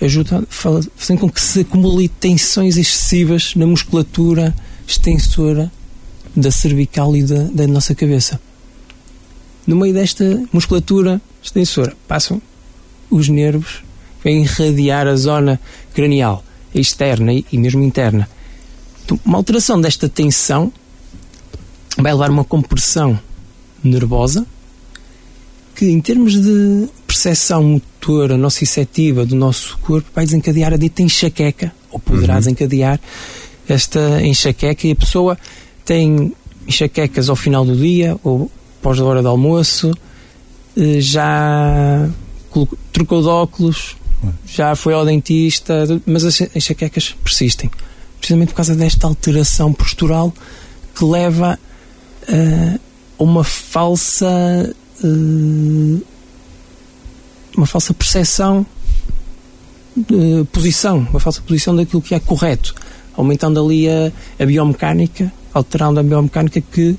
ajuda 0.00 0.42
fazendo 0.48 1.20
com 1.20 1.30
que 1.30 1.40
se 1.40 1.60
acumule 1.60 2.08
tensões 2.08 2.76
excessivas 2.76 3.54
na 3.54 3.64
musculatura 3.64 4.52
extensora 4.88 5.70
da 6.34 6.50
cervical 6.50 7.16
e 7.16 7.22
da, 7.22 7.44
da 7.44 7.68
nossa 7.68 7.94
cabeça. 7.94 8.40
No 9.64 9.76
meio 9.76 9.94
desta 9.94 10.24
musculatura 10.52 11.22
extensora 11.40 11.96
passam 12.08 12.42
os 13.08 13.28
nervos, 13.28 13.84
vêm 14.24 14.42
irradiar 14.42 15.06
a 15.06 15.14
zona 15.14 15.60
cranial, 15.94 16.42
externa 16.74 17.32
e 17.32 17.56
mesmo 17.56 17.84
interna. 17.84 18.28
Uma 19.24 19.38
alteração 19.38 19.80
desta 19.80 20.08
tensão 20.08 20.72
vai 21.96 22.12
levar 22.12 22.28
a 22.28 22.32
uma 22.32 22.44
compressão 22.44 23.18
nervosa 23.82 24.46
que, 25.74 25.86
em 25.86 26.00
termos 26.00 26.40
de 26.40 26.88
percepção 27.06 27.62
motora 27.62 28.36
nociceptiva 28.36 29.24
do 29.24 29.34
nosso 29.34 29.78
corpo, 29.78 30.08
vai 30.14 30.24
desencadear 30.24 30.74
a 30.74 30.76
dita 30.76 31.02
enxaqueca, 31.02 31.72
ou 31.90 31.98
poderá 31.98 32.34
uhum. 32.34 32.40
desencadear 32.40 33.00
esta 33.68 34.22
enxaqueca, 34.22 34.86
e 34.86 34.92
a 34.92 34.96
pessoa 34.96 35.38
tem 35.84 36.32
enxaquecas 36.66 37.28
ao 37.28 37.36
final 37.36 37.64
do 37.64 37.74
dia 37.74 38.18
ou 38.22 38.50
pós 38.82 38.98
a 39.00 39.04
hora 39.04 39.22
do 39.22 39.28
almoço, 39.28 39.90
eh, 40.76 41.00
já 41.00 42.08
trocou 42.92 43.22
de 43.22 43.28
óculos, 43.28 43.96
já 44.46 44.74
foi 44.76 44.92
ao 44.92 45.04
dentista, 45.04 45.84
mas 46.06 46.24
as 46.24 46.40
enxaquecas 46.54 47.14
persistem. 47.24 47.70
Precisamente 48.20 48.50
por 48.50 48.56
causa 48.56 48.76
desta 48.76 49.06
alteração 49.06 49.72
postural 49.72 50.32
que 50.94 51.04
leva 51.04 51.58
uh, 52.28 52.80
a 53.18 53.22
uma 53.22 53.42
falsa 53.42 54.74
uh, 55.02 56.02
uma 57.56 57.66
falsa 57.66 57.92
percepção 57.92 58.64
de 59.96 60.44
posição, 60.52 60.98
uma 61.10 61.20
falsa 61.20 61.42
posição 61.42 61.74
daquilo 61.74 62.00
que 62.00 62.14
é 62.14 62.20
correto, 62.20 62.74
aumentando 63.16 63.62
ali 63.62 63.88
a, 63.88 64.12
a 64.38 64.46
biomecânica, 64.46 65.32
alterando 65.52 66.00
a 66.00 66.02
biomecânica 66.02 66.60
que 66.60 66.96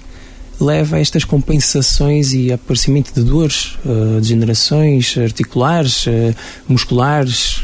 leva 0.59 0.97
a 0.97 0.99
estas 0.99 1.23
compensações 1.23 2.33
e 2.33 2.51
aparecimento 2.51 3.13
de 3.13 3.23
dores, 3.23 3.77
uh, 3.85 4.19
degenerações 4.19 5.17
articulares, 5.17 6.05
uh, 6.05 6.35
musculares, 6.67 7.63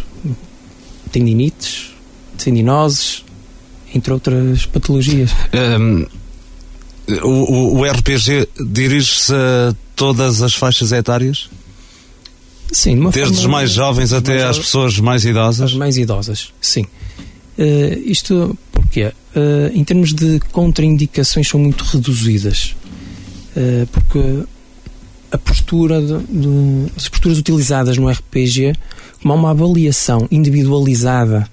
tendinites, 1.11 1.91
tendinoses, 2.37 3.23
entre 3.97 4.13
outras 4.13 4.65
patologias. 4.65 5.31
Um, 5.53 6.05
o, 7.23 7.79
o, 7.79 7.83
RPG 7.83 8.49
dirige-se 8.69 9.33
a 9.33 9.73
todas 9.95 10.41
as 10.41 10.53
faixas 10.53 10.91
etárias? 10.91 11.49
Sim, 12.71 13.09
Desde 13.09 13.21
forma, 13.21 13.39
os 13.39 13.45
mais 13.45 13.71
jovens 13.71 14.13
até 14.13 14.35
mais 14.35 14.49
às 14.49 14.59
pessoas 14.59 14.99
mais 14.99 15.25
idosas? 15.25 15.71
As 15.71 15.73
mais 15.73 15.97
idosas, 15.97 16.53
sim. 16.59 16.83
Uh, 17.57 17.97
isto 18.05 18.57
porque, 18.71 19.05
uh, 19.05 19.13
em 19.73 19.83
termos 19.83 20.13
de 20.13 20.39
contraindicações, 20.51 21.47
são 21.47 21.59
muito 21.59 21.83
reduzidas. 21.83 22.75
Uh, 23.55 23.87
porque 23.87 24.43
a 25.31 25.37
postura, 25.37 26.01
de, 26.01 26.19
de, 26.27 26.91
as 26.95 27.07
posturas 27.07 27.37
utilizadas 27.37 27.97
no 27.97 28.09
RPG, 28.09 28.73
como 29.21 29.33
há 29.33 29.35
uma 29.35 29.51
avaliação 29.51 30.27
individualizada 30.29 31.49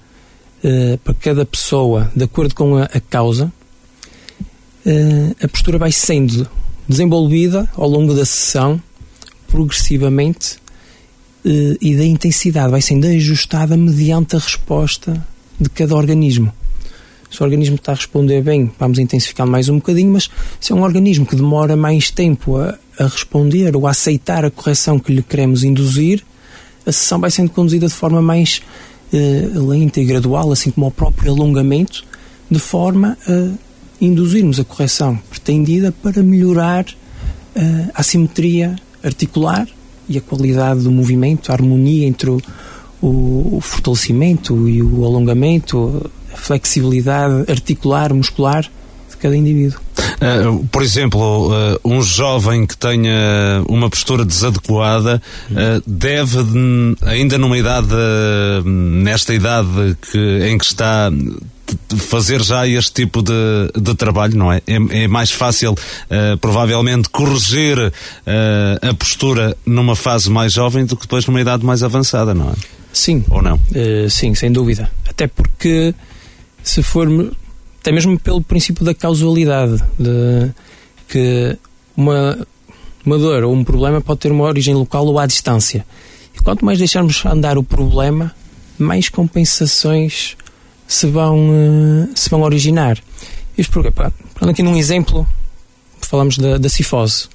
para 1.02 1.14
cada 1.14 1.44
pessoa, 1.44 2.10
de 2.16 2.24
acordo 2.24 2.54
com 2.54 2.76
a, 2.76 2.84
a 2.84 3.00
causa, 3.00 3.52
a 5.42 5.48
postura 5.48 5.78
vai 5.78 5.92
sendo 5.92 6.48
desenvolvida 6.88 7.68
ao 7.74 7.88
longo 7.88 8.14
da 8.14 8.24
sessão, 8.24 8.80
progressivamente, 9.48 10.56
uh, 11.44 11.76
e 11.80 11.94
da 11.94 12.04
intensidade 12.04 12.70
vai 12.70 12.82
sendo 12.82 13.06
ajustada 13.06 13.76
mediante 13.76 14.36
a 14.36 14.38
resposta 14.38 15.24
de 15.60 15.68
cada 15.70 15.94
organismo. 15.94 16.52
Se 17.30 17.40
o 17.40 17.44
organismo 17.44 17.76
está 17.76 17.92
a 17.92 17.94
responder 17.96 18.42
bem, 18.42 18.70
vamos 18.78 18.98
intensificar 18.98 19.46
mais 19.46 19.68
um 19.68 19.76
bocadinho, 19.76 20.12
mas 20.12 20.30
se 20.60 20.72
é 20.72 20.74
um 20.74 20.82
organismo 20.82 21.26
que 21.26 21.34
demora 21.34 21.76
mais 21.76 22.10
tempo 22.10 22.56
a, 22.56 22.78
a 22.98 23.04
responder 23.04 23.74
ou 23.74 23.86
a 23.86 23.90
aceitar 23.90 24.44
a 24.44 24.50
correção 24.50 24.98
que 24.98 25.12
lhe 25.12 25.22
queremos 25.22 25.64
induzir, 25.64 26.24
a 26.86 26.92
sessão 26.92 27.18
vai 27.18 27.30
sendo 27.30 27.50
conduzida 27.50 27.86
de 27.86 27.94
forma 27.94 28.22
mais 28.22 28.62
uh, 29.14 29.66
lenta 29.66 30.00
e 30.00 30.04
gradual, 30.04 30.52
assim 30.52 30.70
como 30.70 30.86
o 30.86 30.90
próprio 30.90 31.32
alongamento, 31.32 32.04
de 32.50 32.58
forma 32.58 33.16
a 33.26 33.50
induzirmos 34.00 34.60
a 34.60 34.64
correção 34.64 35.18
pretendida 35.30 35.92
para 36.02 36.22
melhorar 36.22 36.84
uh, 36.84 37.90
a 37.94 38.02
simetria 38.02 38.76
articular 39.02 39.66
e 40.08 40.18
a 40.18 40.20
qualidade 40.20 40.80
do 40.80 40.90
movimento, 40.90 41.50
a 41.50 41.54
harmonia 41.54 42.06
entre 42.06 42.30
o, 42.30 42.42
o, 43.00 43.56
o 43.56 43.60
fortalecimento 43.60 44.68
e 44.68 44.82
o 44.82 45.04
alongamento, 45.04 46.10
a 46.32 46.36
flexibilidade 46.36 47.50
articular, 47.50 48.12
muscular 48.12 48.70
cada 49.24 49.34
indivíduo. 49.34 49.80
Uh, 50.20 50.66
por 50.66 50.82
exemplo, 50.82 51.48
uh, 51.48 51.80
um 51.82 52.02
jovem 52.02 52.66
que 52.66 52.76
tenha 52.76 53.64
uma 53.66 53.88
postura 53.88 54.22
desadequada 54.22 55.20
uh, 55.50 55.82
deve, 55.86 56.38
ainda 57.06 57.38
numa 57.38 57.56
idade, 57.56 57.88
nesta 58.66 59.32
idade 59.32 59.96
que, 60.12 60.18
em 60.46 60.58
que 60.58 60.64
está, 60.66 61.10
fazer 61.96 62.42
já 62.42 62.68
este 62.68 62.92
tipo 62.92 63.22
de, 63.22 63.32
de 63.74 63.94
trabalho, 63.94 64.36
não 64.36 64.52
é? 64.52 64.60
É, 64.66 65.04
é 65.04 65.08
mais 65.08 65.30
fácil, 65.30 65.72
uh, 65.72 66.36
provavelmente, 66.38 67.08
corrigir 67.08 67.78
uh, 67.78 67.92
a 68.86 68.92
postura 68.92 69.56
numa 69.64 69.96
fase 69.96 70.30
mais 70.30 70.52
jovem 70.52 70.84
do 70.84 70.96
que 70.96 71.02
depois 71.02 71.24
numa 71.26 71.40
idade 71.40 71.64
mais 71.64 71.82
avançada, 71.82 72.34
não 72.34 72.50
é? 72.50 72.54
Sim. 72.92 73.24
Ou 73.30 73.40
não? 73.40 73.56
Uh, 73.56 74.10
sim, 74.10 74.34
sem 74.34 74.52
dúvida. 74.52 74.90
Até 75.08 75.26
porque, 75.26 75.94
se 76.62 76.82
for, 76.82 77.08
até 77.84 77.92
mesmo 77.92 78.18
pelo 78.18 78.40
princípio 78.40 78.82
da 78.82 78.94
causalidade, 78.94 79.76
de 79.98 80.50
que 81.06 81.54
uma, 81.94 82.38
uma 83.04 83.18
dor 83.18 83.44
ou 83.44 83.52
um 83.52 83.62
problema 83.62 84.00
pode 84.00 84.20
ter 84.20 84.32
uma 84.32 84.44
origem 84.44 84.72
local 84.72 85.04
ou 85.04 85.18
à 85.18 85.26
distância. 85.26 85.84
E 86.34 86.40
quanto 86.40 86.64
mais 86.64 86.78
deixarmos 86.78 87.22
andar 87.26 87.58
o 87.58 87.62
problema, 87.62 88.34
mais 88.78 89.10
compensações 89.10 90.34
se 90.88 91.06
vão, 91.06 91.50
uh, 91.50 92.08
se 92.14 92.30
vão 92.30 92.40
originar. 92.40 92.98
Isto 93.56 93.70
porque, 93.70 93.90
pá, 93.90 94.10
aqui 94.40 94.62
num 94.62 94.76
exemplo, 94.76 95.28
falamos 96.00 96.38
da, 96.38 96.56
da 96.56 96.70
cifose. 96.70 97.28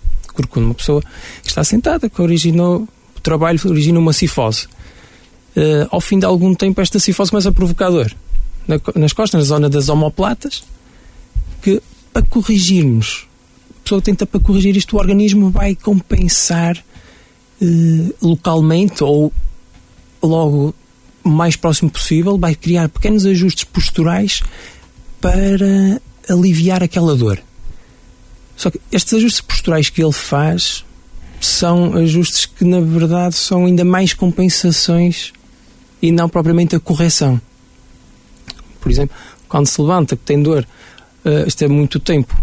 Quando 0.49 0.65
uma 0.65 0.73
pessoa 0.73 1.03
que 1.43 1.49
está 1.49 1.63
sentada, 1.63 2.09
que 2.09 2.19
originou, 2.23 2.87
o 3.15 3.21
trabalho 3.21 3.59
origina 3.65 3.99
uma 3.99 4.13
cifose. 4.13 4.65
Uh, 5.55 5.85
ao 5.91 6.01
fim 6.01 6.17
de 6.17 6.25
algum 6.25 6.55
tempo, 6.55 6.81
esta 6.81 6.97
cifose 6.97 7.29
começa 7.29 7.49
a 7.49 7.51
provocar 7.51 7.91
dor 7.91 8.11
na, 8.69 8.79
nas 8.95 9.13
costas, 9.13 9.41
na 9.41 9.45
zona 9.45 9.67
das 9.67 9.89
omoplatas, 9.89 10.63
que 11.61 11.81
para 12.13 12.21
corrigirmos, 12.21 13.27
a 13.71 13.83
pessoa 13.83 14.01
tenta 14.01 14.25
para 14.27 14.39
corrigir 14.39 14.77
isto, 14.77 14.95
o 14.95 14.99
organismo 14.99 15.49
vai 15.49 15.75
compensar 15.75 16.77
uh, 16.77 18.15
localmente 18.21 19.03
ou 19.03 19.33
logo 20.21 20.75
mais 21.23 21.55
próximo 21.55 21.89
possível, 21.89 22.37
vai 22.37 22.53
criar 22.53 22.89
pequenos 22.89 23.25
ajustes 23.25 23.63
posturais 23.63 24.41
para 25.19 25.99
aliviar 26.29 26.83
aquela 26.83 27.15
dor. 27.15 27.41
Só 28.55 28.69
que 28.69 28.79
estes 28.91 29.15
ajustes 29.15 29.41
posturais 29.41 29.89
que 29.89 30.03
ele 30.03 30.13
faz 30.13 30.85
são 31.41 31.93
ajustes 31.95 32.45
que, 32.45 32.63
na 32.63 32.81
verdade, 32.81 33.35
são 33.35 33.65
ainda 33.65 33.83
mais 33.83 34.13
compensações 34.13 35.33
e 36.01 36.11
não 36.11 36.29
propriamente 36.29 36.75
a 36.75 36.79
correção. 36.79 37.41
Por 38.79 38.91
exemplo, 38.91 39.15
quando 39.47 39.67
se 39.67 39.81
levanta, 39.81 40.15
que 40.15 40.23
tem 40.23 40.41
dor, 40.41 40.65
uh, 41.25 41.47
está 41.47 41.67
muito 41.67 41.99
tempo 41.99 42.35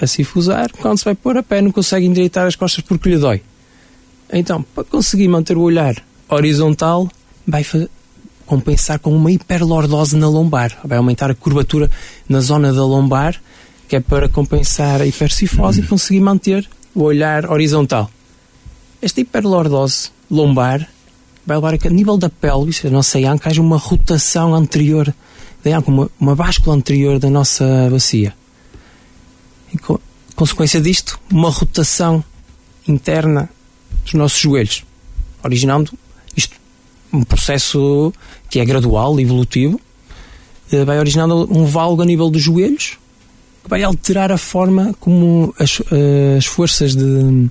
a 0.00 0.06
se 0.06 0.24
fusar, 0.24 0.70
quando 0.72 0.98
se 0.98 1.04
vai 1.04 1.14
pôr 1.14 1.36
a 1.36 1.42
pé, 1.42 1.60
não 1.60 1.70
consegue 1.70 2.06
endireitar 2.06 2.46
as 2.46 2.56
costas 2.56 2.82
porque 2.82 3.08
lhe 3.08 3.18
dói. 3.18 3.42
Então, 4.32 4.62
para 4.62 4.84
conseguir 4.84 5.28
manter 5.28 5.56
o 5.56 5.60
olhar 5.60 5.94
horizontal, 6.28 7.08
vai 7.46 7.64
compensar 8.46 8.98
com 8.98 9.14
uma 9.14 9.30
hiperlordose 9.30 10.16
na 10.16 10.28
lombar. 10.28 10.76
Vai 10.84 10.98
aumentar 10.98 11.30
a 11.30 11.34
curvatura 11.34 11.90
na 12.28 12.40
zona 12.40 12.72
da 12.72 12.84
lombar, 12.84 13.40
que 13.88 13.96
é 13.96 14.00
para 14.00 14.28
compensar 14.28 15.00
a 15.00 15.06
hipercifose 15.06 15.80
uhum. 15.80 15.84
e 15.84 15.88
conseguir 15.88 16.20
manter 16.20 16.68
o 16.94 17.02
olhar 17.02 17.50
horizontal. 17.50 18.10
Esta 19.00 19.20
hiperlordose 19.20 20.10
lombar 20.30 20.88
vai 21.46 21.56
levar 21.56 21.74
a 21.74 21.78
que, 21.78 21.88
a 21.88 21.90
nível 21.90 22.16
da 22.16 22.30
pelvis, 22.30 22.84
a 22.84 22.90
nossa 22.90 23.18
anca, 23.18 23.50
haja 23.50 23.60
uma 23.60 23.76
rotação 23.76 24.54
anterior 24.54 25.14
da 25.64 25.78
anca, 25.78 25.90
uma, 26.20 26.36
báscula 26.36 26.76
anterior 26.76 27.18
da 27.18 27.30
nossa 27.30 27.88
bacia. 27.90 28.34
E, 29.72 29.78
com, 29.78 29.98
consequência 30.36 30.80
disto, 30.80 31.18
uma 31.32 31.48
rotação 31.48 32.22
interna 32.86 33.48
dos 34.04 34.12
nossos 34.12 34.38
joelhos, 34.38 34.84
originando 35.42 35.92
isto 36.36 36.56
um 37.12 37.22
processo 37.22 38.12
que 38.50 38.60
é 38.60 38.64
gradual, 38.64 39.18
evolutivo, 39.18 39.80
eh, 40.70 40.84
vai 40.84 40.98
originando 40.98 41.48
um 41.50 41.64
valgo 41.64 42.02
a 42.02 42.04
nível 42.04 42.28
dos 42.28 42.42
joelhos, 42.42 42.98
que 43.62 43.70
vai 43.70 43.82
alterar 43.82 44.32
a 44.32 44.38
forma 44.38 44.94
como 45.00 45.54
as, 45.58 45.80
as 46.36 46.44
forças 46.44 46.94
de, 46.94 47.48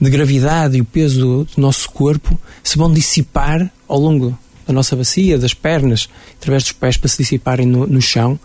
de 0.00 0.10
gravidade 0.10 0.78
e 0.78 0.80
o 0.80 0.84
peso 0.84 1.20
do, 1.20 1.44
do 1.44 1.60
nosso 1.60 1.90
corpo 1.90 2.38
se 2.62 2.78
vão 2.78 2.92
dissipar 2.92 3.70
ao 3.86 3.98
longo 3.98 4.38
da 4.66 4.72
nossa 4.72 4.96
bacia, 4.96 5.38
das 5.38 5.54
pernas, 5.54 6.08
através 6.40 6.62
dos 6.64 6.72
pés 6.72 6.96
para 6.96 7.08
se 7.08 7.18
dissiparem 7.18 7.66
no, 7.66 7.86
no 7.86 8.00
chão. 8.00 8.38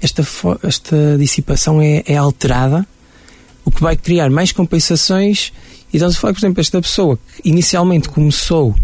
Esta, 0.00 0.26
esta 0.62 1.16
dissipação 1.18 1.80
é, 1.80 2.02
é 2.06 2.16
alterada, 2.16 2.86
o 3.64 3.70
que 3.70 3.80
vai 3.80 3.96
criar 3.96 4.30
mais 4.30 4.50
compensações. 4.50 5.52
E 5.92 5.96
estamos 5.96 6.16
a 6.16 6.20
falar, 6.20 6.32
por 6.32 6.40
exemplo, 6.40 6.60
esta 6.60 6.80
pessoa 6.80 7.16
que 7.16 7.48
inicialmente 7.48 8.08
começou 8.08 8.74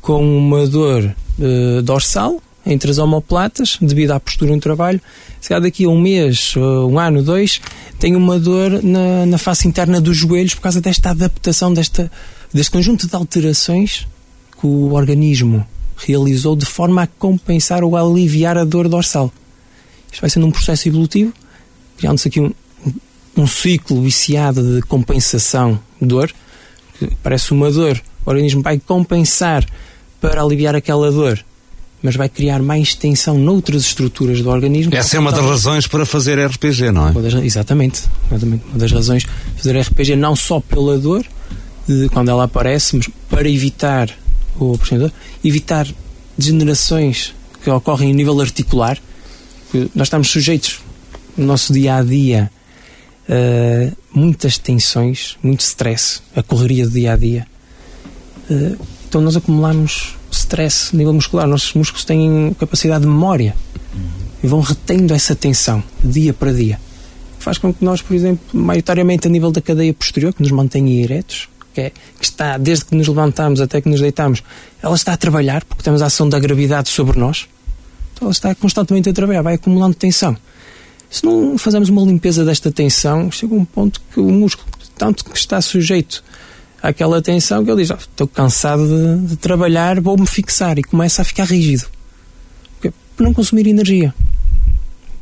com 0.00 0.22
uma 0.22 0.66
dor 0.66 1.14
uh, 1.38 1.82
dorsal, 1.82 2.40
entre 2.64 2.90
as 2.90 2.98
omoplatas, 2.98 3.78
devido 3.80 4.10
à 4.10 4.18
postura 4.18 4.52
no 4.52 4.60
trabalho. 4.60 5.00
Se 5.40 5.48
calhar 5.48 5.62
daqui 5.62 5.84
a 5.84 5.88
um 5.88 6.00
mês, 6.00 6.54
um 6.56 6.98
ano, 6.98 7.22
dois, 7.22 7.60
tem 8.00 8.16
uma 8.16 8.38
dor 8.40 8.82
na, 8.82 9.24
na 9.24 9.38
face 9.38 9.68
interna 9.68 10.00
dos 10.00 10.16
joelhos 10.16 10.54
por 10.54 10.62
causa 10.62 10.80
desta 10.80 11.10
adaptação, 11.10 11.72
desta, 11.72 12.10
deste 12.52 12.72
conjunto 12.72 13.06
de 13.06 13.14
alterações 13.14 14.06
que 14.60 14.66
o 14.66 14.94
organismo 14.94 15.64
realizou 15.96 16.54
de 16.54 16.66
forma 16.66 17.02
a 17.02 17.06
compensar 17.06 17.82
ou 17.82 17.96
a 17.96 18.02
aliviar 18.02 18.58
a 18.58 18.64
dor 18.64 18.88
dorsal. 18.88 19.32
Isto 20.10 20.20
vai 20.20 20.30
sendo 20.30 20.46
um 20.46 20.50
processo 20.50 20.88
evolutivo, 20.88 21.32
criando-se 21.96 22.28
aqui 22.28 22.40
um, 22.40 22.52
um 23.36 23.46
ciclo 23.46 24.00
viciado 24.02 24.76
de 24.76 24.82
compensação 24.82 25.80
de 26.00 26.06
dor, 26.06 26.32
que 26.98 27.08
parece 27.22 27.52
uma 27.52 27.70
dor, 27.70 28.00
o 28.24 28.30
organismo 28.30 28.62
vai 28.62 28.78
compensar 28.78 29.64
para 30.20 30.42
aliviar 30.42 30.74
aquela 30.74 31.10
dor 31.10 31.44
mas 32.02 32.14
vai 32.14 32.28
criar 32.28 32.62
mais 32.62 32.94
tensão 32.94 33.36
noutras 33.36 33.82
estruturas 33.82 34.40
do 34.40 34.48
organismo. 34.48 34.94
Essa 34.94 35.16
é 35.16 35.20
uma 35.20 35.32
das 35.32 35.44
razões 35.44 35.86
para 35.88 36.06
fazer 36.06 36.38
RPG, 36.38 36.92
não 36.92 37.08
é? 37.08 37.10
Uma 37.10 37.22
das, 37.22 37.34
exatamente, 37.34 38.04
exatamente. 38.30 38.64
Uma 38.68 38.78
das 38.78 38.92
razões 38.92 39.24
de 39.24 39.62
fazer 39.62 39.80
RPG 39.80 40.14
não 40.14 40.36
só 40.36 40.60
pela 40.60 40.98
dor, 40.98 41.26
de, 41.88 42.08
quando 42.10 42.30
ela 42.30 42.44
aparece, 42.44 42.96
mas 42.96 43.08
para 43.28 43.48
evitar 43.48 44.08
o 44.58 44.78
evitar 45.44 45.86
degenerações 46.36 47.34
que 47.62 47.70
ocorrem 47.70 48.10
a 48.10 48.14
nível 48.14 48.40
articular. 48.40 48.98
Nós 49.94 50.06
estamos 50.06 50.30
sujeitos 50.30 50.80
no 51.36 51.46
nosso 51.46 51.72
dia 51.72 51.96
a 51.96 52.02
dia 52.02 52.50
a 53.28 53.92
muitas 54.12 54.56
tensões, 54.56 55.36
muito 55.42 55.60
stress, 55.60 56.20
a 56.34 56.42
correria 56.42 56.84
do 56.84 56.92
dia 56.92 57.12
a 57.12 57.16
dia. 57.16 57.46
Então 59.08 59.20
nós 59.20 59.36
acumulamos 59.36 60.14
stress 60.30 60.94
a 60.94 60.96
nível 60.96 61.12
muscular. 61.12 61.46
Nossos 61.46 61.74
músculos 61.74 62.04
têm 62.04 62.54
capacidade 62.58 63.02
de 63.02 63.08
memória 63.08 63.54
e 64.42 64.46
vão 64.46 64.60
retendo 64.60 65.12
essa 65.14 65.34
tensão 65.34 65.82
dia 66.02 66.32
para 66.32 66.52
dia. 66.52 66.80
Faz 67.38 67.58
com 67.58 67.72
que 67.72 67.84
nós, 67.84 68.02
por 68.02 68.14
exemplo, 68.14 68.44
maioritariamente 68.52 69.26
a 69.26 69.30
nível 69.30 69.50
da 69.52 69.60
cadeia 69.60 69.92
posterior, 69.94 70.32
que 70.32 70.42
nos 70.42 70.50
mantém 70.50 71.02
eretos, 71.02 71.48
que, 71.76 71.80
é, 71.82 71.90
que 71.90 72.24
está, 72.24 72.56
desde 72.56 72.86
que 72.86 72.96
nos 72.96 73.06
levantamos 73.06 73.60
até 73.60 73.82
que 73.82 73.88
nos 73.88 74.00
deitamos, 74.00 74.42
ela 74.82 74.94
está 74.94 75.12
a 75.12 75.16
trabalhar, 75.16 75.62
porque 75.64 75.82
temos 75.82 76.00
a 76.00 76.06
ação 76.06 76.26
da 76.26 76.38
gravidade 76.38 76.88
sobre 76.88 77.18
nós. 77.18 77.46
Então 78.14 78.26
ela 78.26 78.32
está 78.32 78.54
constantemente 78.54 79.10
a 79.10 79.12
trabalhar, 79.12 79.42
vai 79.42 79.54
acumulando 79.54 79.94
tensão. 79.94 80.34
Se 81.10 81.22
não 81.22 81.58
fazemos 81.58 81.90
uma 81.90 82.00
limpeza 82.00 82.46
desta 82.46 82.72
tensão, 82.72 83.30
chega 83.30 83.54
um 83.54 83.64
ponto 83.64 84.00
que 84.10 84.18
o 84.18 84.30
músculo, 84.30 84.66
tanto 84.96 85.22
que 85.22 85.36
está 85.36 85.60
sujeito 85.60 86.24
aquela 86.82 87.20
tensão 87.20 87.62
que 87.62 87.70
ele 87.70 87.82
diz: 87.82 87.90
oh, 87.90 87.94
estou 87.94 88.26
cansado 88.26 88.82
de, 88.86 89.26
de 89.28 89.36
trabalhar, 89.36 90.00
vou-me 90.00 90.26
fixar 90.26 90.78
e 90.78 90.82
começa 90.82 91.20
a 91.20 91.24
ficar 91.26 91.44
rígido. 91.44 91.86
Porque, 92.72 92.90
para 93.14 93.26
não 93.26 93.34
consumir 93.34 93.66
energia. 93.66 94.14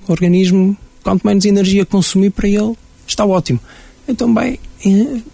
O 0.06 0.12
organismo, 0.12 0.76
quanto 1.02 1.26
menos 1.26 1.44
energia 1.44 1.84
consumir 1.84 2.30
para 2.30 2.46
ele, 2.46 2.76
está 3.06 3.24
ótimo. 3.24 3.58
Então 4.06 4.32
vai 4.32 4.58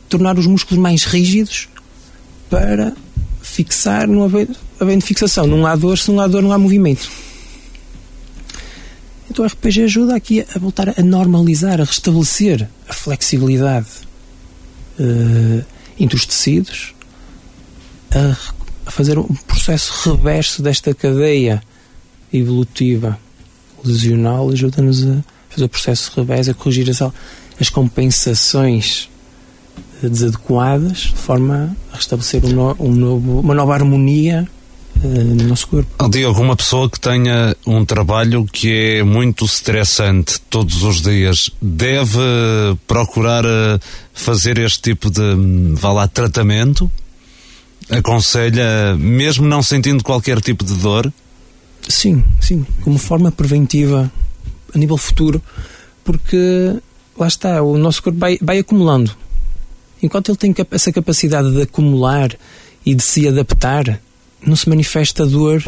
tornar 0.08 0.38
os 0.38 0.46
músculos 0.46 0.80
mais 0.80 1.04
rígidos 1.04 1.68
para 2.48 2.92
fixar, 3.42 4.06
não 4.06 4.24
havendo, 4.24 4.56
havendo 4.78 5.04
fixação. 5.04 5.46
Não 5.46 5.66
há 5.66 5.74
dor, 5.74 5.98
se 5.98 6.10
não 6.10 6.20
há 6.20 6.26
dor, 6.26 6.42
não 6.42 6.52
há 6.52 6.58
movimento. 6.58 7.10
Então 9.30 9.44
o 9.44 9.48
RPG 9.48 9.82
ajuda 9.82 10.16
aqui 10.16 10.44
a 10.54 10.58
voltar 10.58 10.94
a 10.98 11.02
normalizar, 11.02 11.80
a 11.80 11.84
restabelecer 11.84 12.68
a 12.88 12.92
flexibilidade. 12.92 13.88
Uh, 14.98 15.64
entre 15.98 16.16
os 16.16 16.24
tecidos, 16.26 16.94
a, 18.10 18.36
a 18.86 18.90
fazer 18.90 19.18
um 19.18 19.34
processo 19.46 20.10
reverso 20.10 20.62
desta 20.62 20.94
cadeia 20.94 21.62
evolutiva 22.32 23.18
lesional, 23.84 24.48
ajuda-nos 24.50 25.06
a 25.06 25.22
fazer 25.50 25.64
o 25.64 25.68
processo 25.68 26.12
reverso, 26.16 26.50
a 26.50 26.54
corrigir 26.54 26.88
as, 26.90 27.00
as 27.60 27.68
compensações 27.68 29.10
desadequadas, 30.02 30.98
de 30.98 31.16
forma 31.16 31.76
a 31.92 31.96
restabelecer 31.96 32.44
um, 32.44 32.52
no, 32.52 32.76
um 32.80 32.92
novo, 32.92 33.40
uma 33.40 33.54
nova 33.54 33.74
harmonia 33.74 34.48
uh, 34.96 35.08
no 35.08 35.44
nosso 35.44 35.68
corpo. 35.68 36.08
Diogo, 36.08 36.40
uma 36.40 36.56
pessoa 36.56 36.88
que 36.88 36.98
tenha 36.98 37.54
um 37.66 37.84
trabalho 37.84 38.46
que 38.46 38.98
é 38.98 39.02
muito 39.02 39.44
estressante 39.44 40.40
todos 40.48 40.82
os 40.82 41.02
dias, 41.02 41.50
deve 41.60 42.18
procurar 42.86 43.44
uh, 43.44 43.78
fazer 44.14 44.58
este 44.58 44.80
tipo 44.80 45.10
de, 45.10 45.20
hum, 45.20 45.74
vá 45.74 45.92
lá, 45.92 46.08
tratamento? 46.08 46.90
Aconselha, 47.90 48.96
mesmo 48.96 49.46
não 49.46 49.62
sentindo 49.62 50.02
qualquer 50.02 50.40
tipo 50.40 50.64
de 50.64 50.74
dor? 50.74 51.12
Sim, 51.88 52.24
sim, 52.40 52.64
como 52.82 52.98
forma 52.98 53.32
preventiva 53.32 54.10
a 54.72 54.78
nível 54.78 54.96
futuro, 54.96 55.42
porque 56.04 56.80
lá 57.16 57.26
está, 57.26 57.62
o 57.62 57.76
nosso 57.76 58.02
corpo 58.02 58.18
vai, 58.18 58.38
vai 58.40 58.58
acumulando. 58.58 59.14
Enquanto 60.02 60.30
ele 60.30 60.38
tem 60.38 60.54
essa 60.70 60.92
capacidade 60.92 61.50
de 61.50 61.62
acumular 61.62 62.34
e 62.84 62.94
de 62.94 63.02
se 63.02 63.28
adaptar, 63.28 64.00
não 64.44 64.56
se 64.56 64.68
manifesta 64.68 65.26
dor 65.26 65.62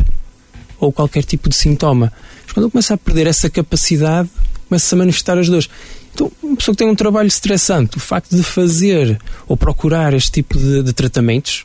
ou 0.79 0.91
qualquer 0.91 1.23
tipo 1.23 1.49
de 1.49 1.57
sintoma. 1.57 2.13
Mas 2.45 2.53
quando 2.53 2.65
ele 2.65 2.73
começa 2.73 2.95
a 2.95 2.99
perder 2.99 3.27
essa 3.27 3.51
capacidade, 3.51 4.29
começa 4.69 4.95
a 4.95 4.99
manifestar 4.99 5.39
as 5.39 5.49
dores. 5.49 5.69
Então, 6.15 6.33
uma 6.43 6.57
pessoa 6.57 6.75
que 6.75 6.79
tem 6.79 6.89
um 6.89 6.95
trabalho 6.95 7.27
estressante, 7.27 7.97
o 7.97 8.01
facto 8.01 8.35
de 8.35 8.43
fazer 8.43 9.19
ou 9.47 9.57
procurar 9.57 10.15
este 10.15 10.33
tipo 10.33 10.59
de, 10.59 10.83
de 10.83 10.93
tratamentos, 10.93 11.65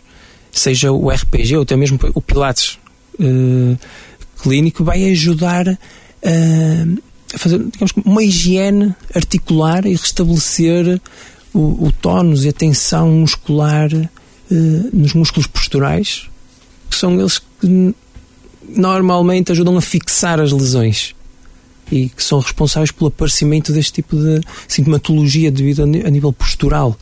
seja 0.52 0.92
o 0.92 1.10
RPG 1.10 1.56
ou 1.56 1.63
até 1.63 1.76
mesmo 1.76 2.00
o 2.13 2.22
Pilates 2.22 2.78
uh, 3.20 3.78
clínico, 4.42 4.84
vai 4.84 5.10
ajudar 5.12 5.68
a, 5.68 5.78
fazer 7.36 7.60
digamos, 7.60 7.94
uma 8.06 8.24
higiene 8.24 8.96
articular 9.13 9.86
e 9.86 9.92
restabelecer 9.92 11.02
o, 11.54 11.88
o 11.88 11.92
tónus 11.92 12.46
e 12.46 12.50
a 12.50 12.54
tensão 12.54 13.10
muscular 13.10 13.90
uh, 13.94 14.90
nos 14.94 15.13
músculos 15.13 15.48
posturais, 15.48 16.30
que 16.90 16.96
são 16.96 17.20
eles 17.20 17.40
que 17.40 17.96
normalmente 18.70 19.52
ajudam 19.52 19.78
a 19.78 19.82
fixar 19.82 20.40
as 20.40 20.52
lesões 20.52 21.16
e 21.92 22.10
que 22.10 22.24
são 22.24 22.40
responsáveis 22.40 22.92
pelo 22.92 23.08
aparecimento 23.08 23.72
deste 23.72 23.94
tipo 23.94 24.16
de 24.18 24.42
sintomatologia 24.68 25.50
devido 25.50 25.84
a, 25.84 25.86
nível 25.86 26.34
postural. 26.34 26.98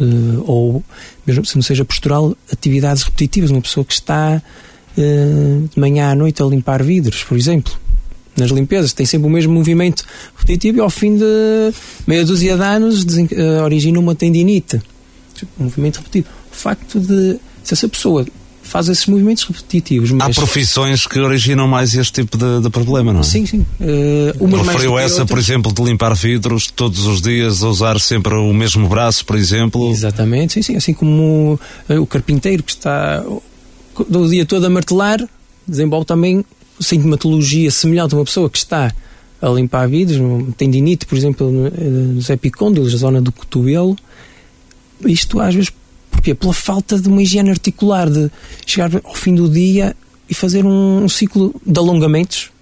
Uh, 0.00 0.42
ou, 0.46 0.84
mesmo 1.26 1.44
se 1.44 1.56
não 1.56 1.62
seja 1.62 1.84
postural, 1.84 2.36
atividades 2.50 3.02
repetitivas. 3.02 3.50
Uma 3.50 3.60
pessoa 3.60 3.84
que 3.84 3.92
está 3.92 4.40
uh, 4.96 5.68
de 5.68 5.80
manhã 5.80 6.10
à 6.10 6.14
noite 6.14 6.42
a 6.42 6.46
limpar 6.46 6.82
vidros, 6.82 7.24
por 7.24 7.36
exemplo. 7.36 7.81
Nas 8.36 8.50
limpezas, 8.50 8.92
tem 8.92 9.04
sempre 9.04 9.26
o 9.26 9.30
mesmo 9.30 9.52
movimento 9.52 10.04
repetitivo 10.36 10.78
e 10.78 10.80
ao 10.80 10.88
fim 10.88 11.16
de 11.16 11.72
meia 12.06 12.24
dúzia 12.24 12.56
de 12.56 12.62
anos 12.62 13.04
uh, 13.04 13.62
origina 13.62 13.98
uma 13.98 14.14
tendinite. 14.14 14.80
Um 15.58 15.64
movimento 15.64 15.98
repetido. 15.98 16.28
O 16.50 16.54
facto 16.54 16.98
de, 16.98 17.38
se 17.62 17.74
essa 17.74 17.88
pessoa 17.88 18.24
faz 18.72 18.88
esses 18.88 19.06
movimentos 19.06 19.44
repetitivos. 19.44 20.10
Há 20.18 20.30
profissões 20.30 21.06
que 21.06 21.18
originam 21.18 21.68
mais 21.68 21.94
este 21.94 22.22
tipo 22.22 22.38
de, 22.38 22.62
de 22.62 22.70
problema, 22.70 23.12
não 23.12 23.20
é? 23.20 23.22
Sim, 23.22 23.44
sim. 23.44 23.66
Uh, 23.78 24.62
Referiu 24.64 24.98
essa, 24.98 25.26
por 25.26 25.38
exemplo, 25.38 25.70
de 25.72 25.82
limpar 25.82 26.14
vidros 26.14 26.68
todos 26.68 27.04
os 27.04 27.20
dias, 27.20 27.62
a 27.62 27.68
usar 27.68 28.00
sempre 28.00 28.34
o 28.34 28.54
mesmo 28.54 28.88
braço, 28.88 29.26
por 29.26 29.36
exemplo. 29.36 29.90
Exatamente, 29.90 30.54
sim, 30.54 30.62
sim. 30.62 30.76
Assim 30.76 30.94
como 30.94 31.60
uh, 31.88 32.00
o 32.00 32.06
carpinteiro 32.06 32.62
que 32.62 32.72
está 32.72 33.22
o 33.98 34.28
dia 34.28 34.46
todo 34.46 34.64
a 34.64 34.70
martelar, 34.70 35.18
desenvolve 35.66 36.06
também 36.06 36.42
sintomatologia 36.82 37.70
semelhante 37.70 38.14
a 38.14 38.18
uma 38.18 38.24
pessoa 38.24 38.50
que 38.50 38.58
está 38.58 38.92
a 39.40 39.48
limpar 39.48 39.88
vidros, 39.88 40.18
tendinite, 40.56 41.04
por 41.06 41.16
exemplo, 41.16 41.50
nos 41.50 42.30
epicôndilos, 42.30 42.94
a 42.94 42.96
zona 42.96 43.20
do 43.20 43.32
cotovelo. 43.32 43.96
Isto 45.04 45.40
às 45.40 45.54
vezes 45.54 45.72
Porquê? 46.22 46.34
Pela 46.36 46.52
falta 46.52 47.00
de 47.00 47.08
uma 47.08 47.20
higiene 47.20 47.50
articular, 47.50 48.08
de 48.08 48.30
chegar 48.64 48.90
ao 49.02 49.14
fim 49.14 49.34
do 49.34 49.48
dia 49.48 49.96
e 50.30 50.34
fazer 50.34 50.64
um, 50.64 51.02
um 51.02 51.08
ciclo 51.08 51.52
de 51.66 51.76
alongamentos 51.76 52.52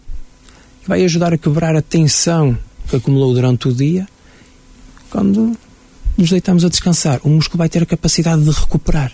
que 0.83 0.89
vai 0.89 1.05
ajudar 1.05 1.35
a 1.35 1.37
quebrar 1.37 1.77
a 1.77 1.83
tensão 1.83 2.57
que 2.89 2.97
acumulou 2.97 3.35
durante 3.35 3.69
o 3.69 3.75
dia. 3.75 4.09
Quando 5.11 5.55
nos 6.17 6.31
deitamos 6.31 6.65
a 6.65 6.71
descansar, 6.71 7.21
o 7.23 7.29
músculo 7.29 7.59
vai 7.59 7.69
ter 7.69 7.83
a 7.83 7.87
capacidade 7.87 8.43
de 8.43 8.51
recuperar 8.51 9.13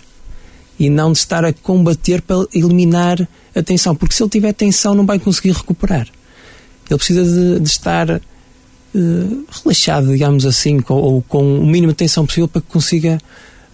e 0.79 0.89
não 0.89 1.11
de 1.11 1.17
estar 1.17 1.43
a 1.43 1.51
combater 1.51 2.21
para 2.21 2.47
eliminar 2.53 3.27
a 3.57 3.63
tensão, 3.63 3.95
porque 3.95 4.15
se 4.15 4.23
ele 4.23 4.29
tiver 4.29 4.53
tensão 4.53 4.93
não 4.93 5.05
vai 5.05 5.19
conseguir 5.19 5.51
recuperar. 5.51 6.07
Ele 6.89 6.97
precisa 6.97 7.23
de, 7.23 7.59
de 7.59 7.69
estar 7.69 8.09
uh, 8.09 9.45
relaxado, 9.63 10.07
digamos 10.07 10.45
assim, 10.45 10.79
com, 10.79 10.95
ou 10.95 11.21
com 11.21 11.59
o 11.59 11.65
mínimo 11.65 11.91
de 11.91 11.97
tensão 11.97 12.25
possível 12.25 12.47
para 12.47 12.61
que 12.61 12.67
consiga 12.67 13.17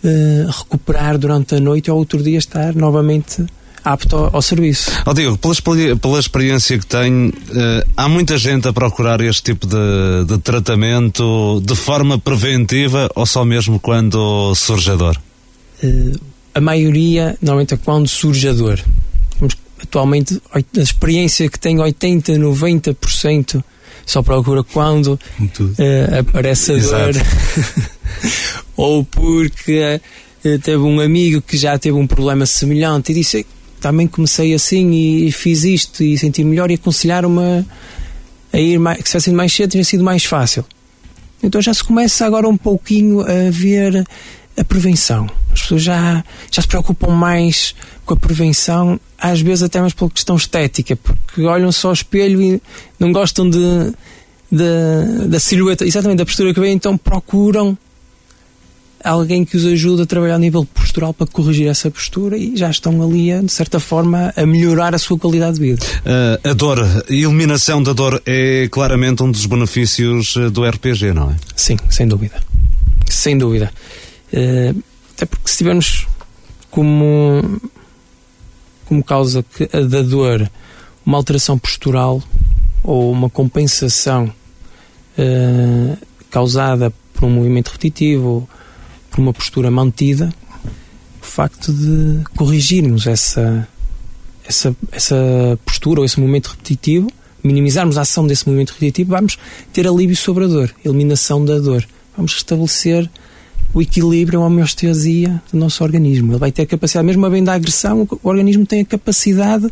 uh, 0.04 0.52
recuperar 0.52 1.17
durante 1.17 1.56
a 1.56 1.60
noite 1.60 1.91
ou 1.91 1.98
outro 1.98 2.22
dia 2.22 2.38
estar 2.38 2.76
novamente 2.76 3.46
apto 3.84 4.15
ao, 4.15 4.36
ao 4.38 4.41
serviço. 4.41 4.91
Oh, 5.06 5.13
Diego, 5.13 5.38
pela, 5.38 5.96
pela 5.98 6.19
experiência 6.19 6.80
que 6.80 6.86
tenho, 6.86 7.30
uh, 7.30 7.89
há 7.96 8.08
muita 8.08 8.38
gente 8.38 8.67
a 8.67 8.74
procurar 8.74 9.22
este 9.22 9.43
tipo 9.43 9.67
de, 9.67 10.26
de, 10.28 10.38
tratamento 10.39 11.62
de 11.63 11.76
forma 11.76 12.17
preventiva 12.17 13.10
ou 13.15 13.26
só 13.26 13.46
mesmo 13.46 13.80
quando 13.80 14.56
surge 14.56 14.91
a 14.91 14.96
dor? 14.96 15.22
A 16.56 16.62
maioria, 16.62 17.38
normalmente, 17.41 17.74
é 17.74 17.78
quando 17.78 18.08
surge 18.08 18.48
a 18.48 18.54
dor. 18.54 18.80
Atualmente, 19.84 20.41
a 20.52 20.60
experiência 20.80 21.50
que 21.50 21.60
tenho, 21.60 21.82
80, 21.82 22.34
90% 22.34 23.63
só 24.06 24.22
procura 24.22 24.63
quando 24.63 25.19
uh, 25.39 26.19
aparece 26.19 26.74
a 26.74 26.78
dor 26.78 27.13
ou 28.76 29.06
porque 29.06 30.00
uh, 30.43 30.60
teve 30.60 30.78
um 30.78 31.00
amigo 31.00 31.41
que 31.41 31.58
já 31.58 31.78
teve 31.78 31.96
um 31.96 32.08
problema 32.08 32.46
semelhante 32.46 33.12
e 33.12 33.15
disse 33.15 33.46
também 33.80 34.08
comecei 34.08 34.54
assim 34.54 34.91
e 34.91 35.32
fiz 35.32 35.63
isto 35.63 36.04
e 36.04 36.17
senti 36.17 36.43
melhor 36.43 36.72
e 36.72 36.76
aconselharam-me 36.76 37.65
a 38.52 38.60
ir 38.60 38.80
mais, 38.80 39.02
que 39.02 39.10
se 39.10 39.12
tivesse 39.12 39.32
mais 39.32 39.54
cedo 39.54 39.72
tinha 39.72 39.84
sido 39.84 40.04
mais 40.04 40.24
fácil. 40.24 40.65
Então 41.41 41.62
já 41.62 41.74
se 41.74 41.84
começa 41.84 42.26
agora 42.26 42.48
um 42.48 42.56
pouquinho 42.56 43.22
a 43.22 43.52
ver 43.52 44.06
a 44.58 44.63
prevenção. 44.63 45.30
As 45.52 45.62
pessoas 45.62 45.84
já, 45.84 46.24
já 46.50 46.62
se 46.62 46.67
preocupam 46.67 47.12
mais 47.12 47.76
com 48.06 48.13
a 48.13 48.17
prevenção, 48.17 49.00
às 49.23 49.39
vezes 49.39 49.63
até 49.63 49.79
mais 49.79 49.93
pela 49.93 50.09
questão 50.09 50.36
estética, 50.36 50.97
porque 50.97 51.43
olham 51.43 51.71
só 51.71 51.88
ao 51.88 51.93
espelho 51.93 52.41
e 52.41 52.62
não 52.99 53.13
gostam 53.13 53.49
de, 53.49 53.93
de 54.51 55.27
da 55.29 55.39
silhueta, 55.39 55.86
exatamente 55.86 56.17
da 56.17 56.25
postura 56.25 56.53
que 56.53 56.59
vem, 56.59 56.73
então 56.73 56.97
procuram 56.97 57.77
alguém 59.01 59.45
que 59.45 59.55
os 59.55 59.65
ajude 59.65 60.01
a 60.01 60.05
trabalhar 60.05 60.36
a 60.36 60.39
nível 60.39 60.65
postural 60.65 61.13
para 61.13 61.25
corrigir 61.25 61.67
essa 61.67 61.89
postura 61.89 62.38
e 62.38 62.57
já 62.57 62.69
estão 62.69 63.01
ali, 63.01 63.31
de 63.41 63.51
certa 63.51 63.79
forma, 63.79 64.33
a 64.36 64.45
melhorar 64.45 64.93
a 64.93 64.97
sua 64.97 65.17
qualidade 65.17 65.55
de 65.55 65.62
vida. 65.62 65.86
Uh, 65.86 66.49
a 66.49 66.53
dor, 66.53 66.79
a 66.81 67.13
eliminação 67.13 67.81
da 67.81 67.93
dor 67.93 68.21
é 68.25 68.67
claramente 68.69 69.23
um 69.23 69.31
dos 69.31 69.45
benefícios 69.45 70.36
eh, 70.36 70.49
do 70.49 70.65
RPG, 70.65 71.13
não 71.13 71.31
é? 71.31 71.36
Sim, 71.55 71.77
sem 71.89 72.07
dúvida. 72.07 72.41
Sem 73.09 73.38
dúvida. 73.38 73.71
Uh, 74.33 74.83
até 75.15 75.25
porque 75.25 75.49
se 75.49 75.57
tivermos 75.57 76.07
como, 76.69 77.62
como 78.93 79.03
causa 79.03 79.43
da 79.89 80.01
dor 80.03 80.47
uma 81.03 81.17
alteração 81.17 81.58
postural 81.58 82.21
ou 82.84 83.12
uma 83.12 83.29
compensação 83.29 84.32
uh, 85.17 85.97
causada 86.29 86.93
por 87.13 87.25
um 87.25 87.32
movimento 87.32 87.69
repetitivo 87.69 88.47
por 89.10 89.19
uma 89.19 89.34
postura 89.34 89.71
mantida, 89.71 90.34
o 91.21 91.25
facto 91.25 91.73
de 91.73 92.23
corrigirmos 92.36 93.08
essa, 93.08 93.67
essa, 94.45 94.75
essa 94.91 95.15
postura 95.65 96.01
ou 96.01 96.06
esse 96.06 96.19
movimento 96.19 96.49
repetitivo, 96.49 97.12
minimizarmos 97.43 97.97
a 97.97 98.01
ação 98.01 98.27
desse 98.27 98.47
movimento 98.47 98.73
repetitivo, 98.73 99.12
vamos 99.12 99.38
ter 99.71 99.88
alívio 99.88 100.15
sobre 100.15 100.45
a 100.45 100.47
dor, 100.47 100.73
eliminação 100.86 101.43
da 101.43 101.58
dor. 101.60 101.86
Vamos 102.15 102.34
restabelecer 102.34 103.10
o 103.73 103.81
equilíbrio, 103.81 104.41
a 104.41 104.45
homeostasia 104.45 105.41
do 105.51 105.57
nosso 105.57 105.83
organismo. 105.83 106.33
Ele 106.33 106.39
vai 106.39 106.51
ter 106.51 106.63
a 106.63 106.65
capacidade, 106.65 107.05
mesmo 107.05 107.25
a 107.25 107.29
bem 107.29 107.43
da 107.43 107.53
agressão, 107.53 108.07
o 108.09 108.29
organismo 108.29 108.65
tem 108.65 108.81
a 108.81 108.86
capacidade 108.86 109.67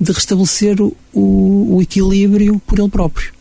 de 0.00 0.12
restabelecer 0.12 0.80
o, 0.80 0.96
o, 1.12 1.76
o 1.76 1.82
equilíbrio 1.82 2.60
por 2.66 2.78
ele 2.78 2.88
próprio, 2.88 3.32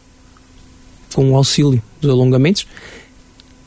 com 1.14 1.32
o 1.32 1.36
auxílio 1.36 1.82
dos 2.00 2.12
alongamentos 2.12 2.68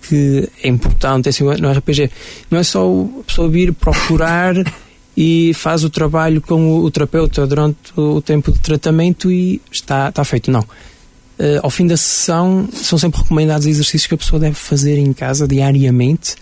que 0.08 0.48
é 0.62 0.68
importante 0.68 1.28
assim, 1.28 1.44
no 1.44 1.70
RPG. 1.70 2.10
Não 2.50 2.58
é 2.58 2.62
só 2.62 2.88
a 3.20 3.24
pessoa 3.24 3.48
vir 3.48 3.74
procurar 3.74 4.54
e 5.14 5.52
faz 5.54 5.84
o 5.84 5.90
trabalho 5.90 6.40
com 6.40 6.78
o, 6.78 6.90
terapeuta 6.90 7.46
durante 7.46 7.76
o 7.94 8.22
tempo 8.22 8.50
de 8.50 8.58
tratamento 8.60 9.30
e 9.30 9.60
está, 9.70 10.08
está 10.08 10.24
feito. 10.24 10.50
Não. 10.50 10.64
Uh, 11.38 11.60
ao 11.62 11.70
fim 11.70 11.86
da 11.86 11.96
sessão, 11.96 12.68
são 12.72 12.98
sempre 12.98 13.20
recomendados 13.20 13.66
exercícios 13.66 14.06
que 14.06 14.14
a 14.14 14.18
pessoa 14.18 14.40
deve 14.40 14.56
fazer 14.56 14.98
em 14.98 15.12
casa 15.12 15.46
diariamente, 15.46 16.34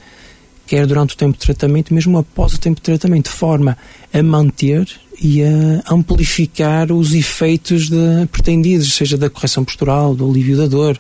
quer 0.66 0.86
durante 0.86 1.14
o 1.14 1.16
tempo 1.18 1.34
de 1.34 1.44
tratamento, 1.44 1.92
mesmo 1.92 2.16
após 2.16 2.54
o 2.54 2.58
tempo 2.58 2.76
de 2.76 2.82
tratamento, 2.82 3.26
de 3.26 3.36
forma 3.36 3.76
a 4.12 4.22
manter 4.22 4.88
e 5.20 5.42
a 5.42 5.92
amplificar 5.92 6.90
os 6.90 7.12
efeitos 7.12 7.90
de, 7.90 8.26
pretendidos, 8.32 8.94
seja 8.94 9.18
da 9.18 9.28
correção 9.28 9.64
postural, 9.64 10.14
do 10.14 10.28
alívio 10.28 10.56
da 10.56 10.66
dor. 10.66 10.98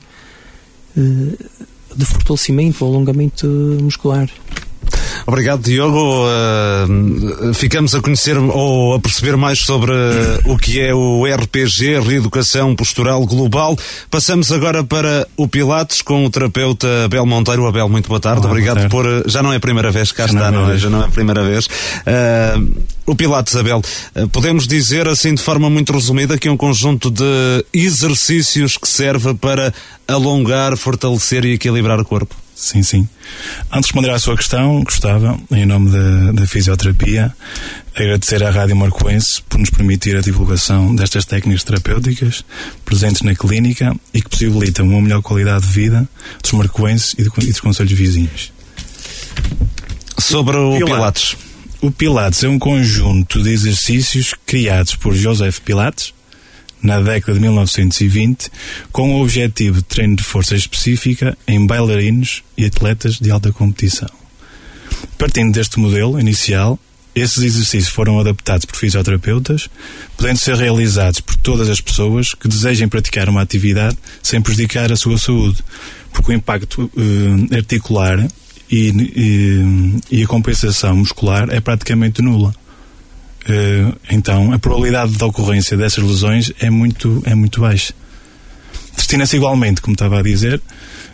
Uh, 0.96 1.36
de 1.96 2.04
fortalecimento, 2.04 2.84
alongamento 2.84 3.46
muscular. 3.82 4.28
Obrigado, 5.26 5.62
Diogo. 5.62 6.24
Uh, 6.24 7.52
ficamos 7.52 7.96
a 7.96 8.00
conhecer 8.00 8.38
ou 8.38 8.94
a 8.94 9.00
perceber 9.00 9.36
mais 9.36 9.58
sobre 9.58 9.90
uh, 9.90 10.52
o 10.52 10.56
que 10.56 10.80
é 10.80 10.94
o 10.94 11.24
RPG, 11.26 11.98
Reeducação 11.98 12.76
Postural 12.76 13.26
Global. 13.26 13.76
Passamos 14.08 14.52
agora 14.52 14.84
para 14.84 15.26
o 15.36 15.48
Pilates 15.48 16.00
com 16.00 16.24
o 16.24 16.30
terapeuta 16.30 16.86
Abel 17.06 17.26
Monteiro. 17.26 17.66
Abel, 17.66 17.88
muito 17.88 18.08
boa 18.08 18.20
tarde. 18.20 18.42
Olá, 18.42 18.50
Obrigado 18.50 18.88
por. 18.88 19.04
Uh, 19.04 19.24
já 19.26 19.42
não 19.42 19.52
é 19.52 19.56
a 19.56 19.60
primeira 19.60 19.90
vez 19.90 20.12
que 20.12 20.18
cá 20.18 20.28
já 20.28 20.34
está, 20.34 20.50
não, 20.52 20.70
é? 20.70 20.78
Já 20.78 20.88
não 20.88 21.02
é 21.02 21.06
a 21.06 21.10
primeira 21.10 21.42
vez. 21.42 21.68
o 23.04 23.16
Pilates, 23.16 23.56
Abel, 23.56 23.82
podemos 24.30 24.68
dizer 24.68 25.08
assim 25.08 25.34
de 25.34 25.42
forma 25.42 25.68
muito 25.68 25.92
resumida 25.92 26.38
que 26.38 26.46
é 26.46 26.52
um 26.52 26.56
conjunto 26.56 27.10
de 27.10 27.64
exercícios 27.74 28.76
que 28.76 28.88
serve 28.88 29.34
para 29.34 29.74
alongar, 30.06 30.76
fortalecer 30.76 31.44
e 31.44 31.54
equilibrar 31.54 31.98
o 31.98 32.04
corpo. 32.04 32.45
Sim, 32.56 32.82
sim. 32.82 33.06
Antes 33.70 33.90
de 33.90 33.94
responder 33.94 34.10
à 34.10 34.18
sua 34.18 34.34
questão, 34.34 34.82
gostava, 34.82 35.38
em 35.50 35.66
nome 35.66 35.90
da, 35.90 36.32
da 36.32 36.46
fisioterapia, 36.46 37.30
agradecer 37.94 38.42
à 38.42 38.50
Rádio 38.50 38.74
Marcoense 38.74 39.42
por 39.42 39.58
nos 39.58 39.68
permitir 39.68 40.16
a 40.16 40.22
divulgação 40.22 40.94
destas 40.96 41.26
técnicas 41.26 41.62
terapêuticas 41.62 42.46
presentes 42.82 43.20
na 43.20 43.34
clínica 43.34 43.94
e 44.14 44.22
que 44.22 44.30
possibilitam 44.30 44.88
uma 44.88 45.02
melhor 45.02 45.20
qualidade 45.20 45.66
de 45.66 45.72
vida 45.72 46.08
dos 46.42 46.52
marcoenses 46.52 47.14
e, 47.18 47.22
e 47.22 47.50
dos 47.50 47.60
conselhos 47.60 47.92
vizinhos. 47.92 48.50
Sobre 50.18 50.56
o 50.56 50.78
Pilates. 50.78 51.34
Pilates. 51.34 51.36
O 51.82 51.90
Pilates 51.90 52.42
é 52.42 52.48
um 52.48 52.58
conjunto 52.58 53.42
de 53.42 53.50
exercícios 53.50 54.34
criados 54.46 54.96
por 54.96 55.14
Joseph 55.14 55.60
Pilates 55.60 56.15
na 56.82 57.00
década 57.00 57.34
de 57.34 57.40
1920, 57.40 58.50
com 58.92 59.14
o 59.14 59.22
objetivo 59.22 59.78
de 59.78 59.84
treino 59.84 60.16
de 60.16 60.24
força 60.24 60.54
específica 60.54 61.36
em 61.46 61.66
bailarinos 61.66 62.42
e 62.56 62.64
atletas 62.64 63.18
de 63.18 63.30
alta 63.30 63.52
competição. 63.52 64.08
Partindo 65.18 65.52
deste 65.52 65.78
modelo 65.78 66.20
inicial, 66.20 66.78
esses 67.14 67.42
exercícios 67.42 67.88
foram 67.88 68.20
adaptados 68.20 68.66
por 68.66 68.76
fisioterapeutas, 68.76 69.70
podendo 70.18 70.38
ser 70.38 70.54
realizados 70.56 71.20
por 71.20 71.34
todas 71.36 71.70
as 71.70 71.80
pessoas 71.80 72.34
que 72.34 72.46
desejem 72.46 72.88
praticar 72.88 73.28
uma 73.28 73.40
atividade 73.40 73.96
sem 74.22 74.40
prejudicar 74.40 74.92
a 74.92 74.96
sua 74.96 75.16
saúde, 75.16 75.64
porque 76.12 76.32
o 76.32 76.34
impacto 76.34 76.90
eh, 76.94 77.56
articular 77.56 78.28
e, 78.70 80.02
e, 80.10 80.18
e 80.18 80.22
a 80.22 80.26
compensação 80.26 80.96
muscular 80.96 81.48
é 81.50 81.58
praticamente 81.58 82.20
nula. 82.20 82.54
Eh, 83.48 83.92
então 84.10 84.52
a 84.52 84.58
probabilidade 84.58 85.12
de 85.12 85.24
ocorrência 85.24 85.76
dessas 85.76 86.02
lesões 86.02 86.52
é 86.60 86.68
muito, 86.68 87.22
é 87.24 87.34
muito 87.34 87.60
baixa. 87.60 87.94
Destina-se 88.96 89.36
igualmente, 89.36 89.80
como 89.80 89.94
estava 89.94 90.18
a 90.18 90.22
dizer, 90.22 90.60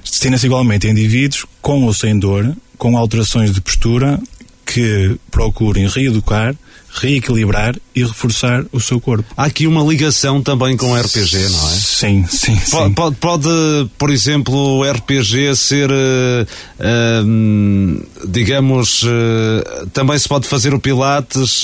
destina-se 0.03 0.47
igualmente 0.47 0.87
a 0.87 0.91
indivíduos 0.91 1.45
com 1.61 1.85
ou 1.85 1.93
sem 1.93 2.19
dor, 2.19 2.57
com 2.79 2.97
alterações 2.97 3.53
de 3.53 3.61
postura 3.61 4.19
que 4.65 5.17
procurem 5.31 5.87
reeducar 5.89 6.55
reequilibrar 6.93 7.75
e 7.95 8.03
reforçar 8.03 8.65
o 8.71 8.81
seu 8.81 9.01
corpo. 9.01 9.25
Há 9.37 9.45
aqui 9.45 9.67
uma 9.67 9.83
ligação 9.83 10.43
também 10.43 10.77
com 10.77 10.93
o 10.93 10.97
RPG, 10.97 11.37
não 11.49 11.71
é? 11.71 11.73
Sim, 11.73 12.25
sim. 12.29 12.57
Pode, 12.71 12.89
sim. 12.89 12.93
pode, 12.95 13.17
pode 13.17 13.49
por 13.97 14.11
exemplo, 14.11 14.55
o 14.55 14.85
RPG 14.85 15.57
ser, 15.57 15.91
uh, 15.91 16.47
uh, 16.81 18.07
digamos, 18.29 19.03
uh, 19.05 19.87
também 19.93 20.19
se 20.19 20.29
pode 20.29 20.47
fazer 20.47 20.75
o 20.75 20.81
Pilates 20.81 21.63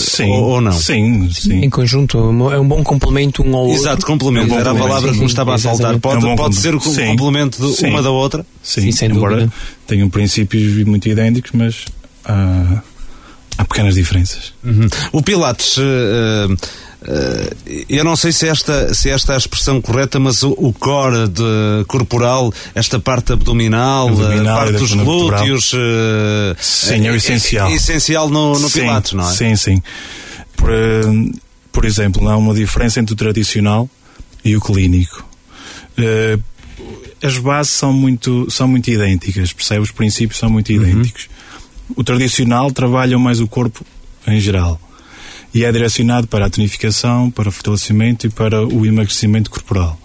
sim, 0.00 0.30
ou, 0.30 0.44
ou, 0.44 0.60
não? 0.60 0.72
Sim, 0.72 1.28
sim. 1.32 1.64
Em 1.64 1.70
conjunto, 1.70 2.18
é 2.52 2.58
um 2.58 2.68
bom 2.68 2.82
complemento 2.84 3.42
um 3.42 3.56
ao 3.56 3.64
outro. 3.64 3.80
Exato, 3.80 4.06
complemento. 4.06 4.52
É 4.52 4.56
um 4.56 4.60
Era 4.60 4.70
a 4.70 4.74
palavra 4.74 5.12
que 5.12 5.18
me 5.18 5.26
estava 5.26 5.54
a 5.54 5.58
saltar. 5.58 5.98
Pode, 5.98 6.24
é 6.24 6.28
um 6.28 6.36
pode 6.36 6.54
ser 6.54 6.74
o 6.74 6.80
complemento 6.80 7.74
de 7.74 7.86
uma 7.86 8.02
da 8.02 8.10
outra? 8.10 8.46
Sim, 8.62 8.82
sim 8.82 8.92
sem 8.92 9.10
embora 9.10 9.36
dúvida. 9.36 9.52
tenham 9.86 10.08
princípios 10.08 10.84
muito 10.84 11.08
idênticos, 11.08 11.50
mas. 11.52 11.84
Uh, 12.28 12.87
há 13.58 13.64
pequenas 13.64 13.96
diferenças. 13.96 14.54
Uhum. 14.64 14.86
O 15.12 15.20
Pilates. 15.20 15.76
Uh, 15.76 15.82
uh, 15.82 16.56
eu 17.88 18.04
não 18.04 18.14
sei 18.14 18.30
se 18.30 18.46
esta, 18.46 18.94
se 18.94 19.10
esta 19.10 19.32
é 19.32 19.34
a 19.34 19.38
expressão 19.38 19.82
correta, 19.82 20.20
mas 20.20 20.44
o, 20.44 20.54
o 20.56 20.72
core 20.72 21.28
de, 21.28 21.84
corporal, 21.88 22.52
esta 22.74 23.00
parte 23.00 23.32
abdominal, 23.32 24.08
abdominal 24.08 24.56
a 24.56 24.60
parte 24.60 24.78
dos 24.78 24.94
glúteos. 24.94 25.72
Uh, 25.72 26.56
sim, 26.60 27.06
é 27.06 27.10
o 27.10 27.16
essencial. 27.16 27.68
É, 27.68 27.72
é 27.72 27.74
essencial 27.74 28.30
no, 28.30 28.58
no 28.58 28.70
sim, 28.70 28.80
Pilates, 28.80 29.12
não 29.12 29.28
é? 29.28 29.34
Sim, 29.34 29.56
sim. 29.56 29.82
Por, 30.56 30.70
por 31.72 31.84
exemplo, 31.84 32.22
não 32.22 32.30
há 32.30 32.36
uma 32.36 32.54
diferença 32.54 33.00
entre 33.00 33.12
o 33.12 33.16
tradicional 33.16 33.90
e 34.44 34.56
o 34.56 34.60
clínico. 34.60 35.24
as 37.22 37.38
bases 37.38 37.72
são 37.72 37.92
muito, 37.92 38.48
são 38.50 38.68
muito 38.68 38.88
idênticas, 38.88 39.52
percebe? 39.52 39.80
Os 39.80 39.90
princípios 39.90 40.38
são 40.38 40.48
muito 40.48 40.72
idênticos. 40.72 41.24
Uhum. 41.24 41.37
O 41.96 42.04
tradicional 42.04 42.70
trabalha 42.70 43.18
mais 43.18 43.40
o 43.40 43.46
corpo 43.46 43.84
em 44.26 44.40
geral 44.40 44.80
e 45.54 45.64
é 45.64 45.72
direcionado 45.72 46.26
para 46.26 46.46
a 46.46 46.50
tonificação, 46.50 47.30
para 47.30 47.48
o 47.48 47.52
fortalecimento 47.52 48.26
e 48.26 48.30
para 48.30 48.66
o 48.66 48.84
emagrecimento 48.84 49.50
corporal. 49.50 49.98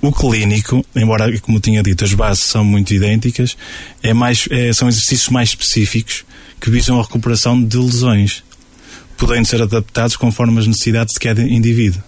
O 0.00 0.12
clínico, 0.12 0.84
embora, 0.96 1.38
como 1.40 1.60
tinha 1.60 1.82
dito, 1.82 2.04
as 2.04 2.14
bases 2.14 2.44
são 2.44 2.64
muito 2.64 2.94
idênticas, 2.94 3.56
é 4.02 4.14
mais, 4.14 4.48
é, 4.50 4.72
são 4.72 4.88
exercícios 4.88 5.28
mais 5.28 5.50
específicos 5.50 6.24
que 6.60 6.70
visam 6.70 6.98
a 6.98 7.02
recuperação 7.02 7.62
de 7.62 7.76
lesões, 7.76 8.42
podendo 9.16 9.46
ser 9.46 9.60
adaptados 9.60 10.16
conforme 10.16 10.58
as 10.58 10.66
necessidades 10.66 11.14
de 11.14 11.20
cada 11.20 11.42
indivíduo. 11.42 12.02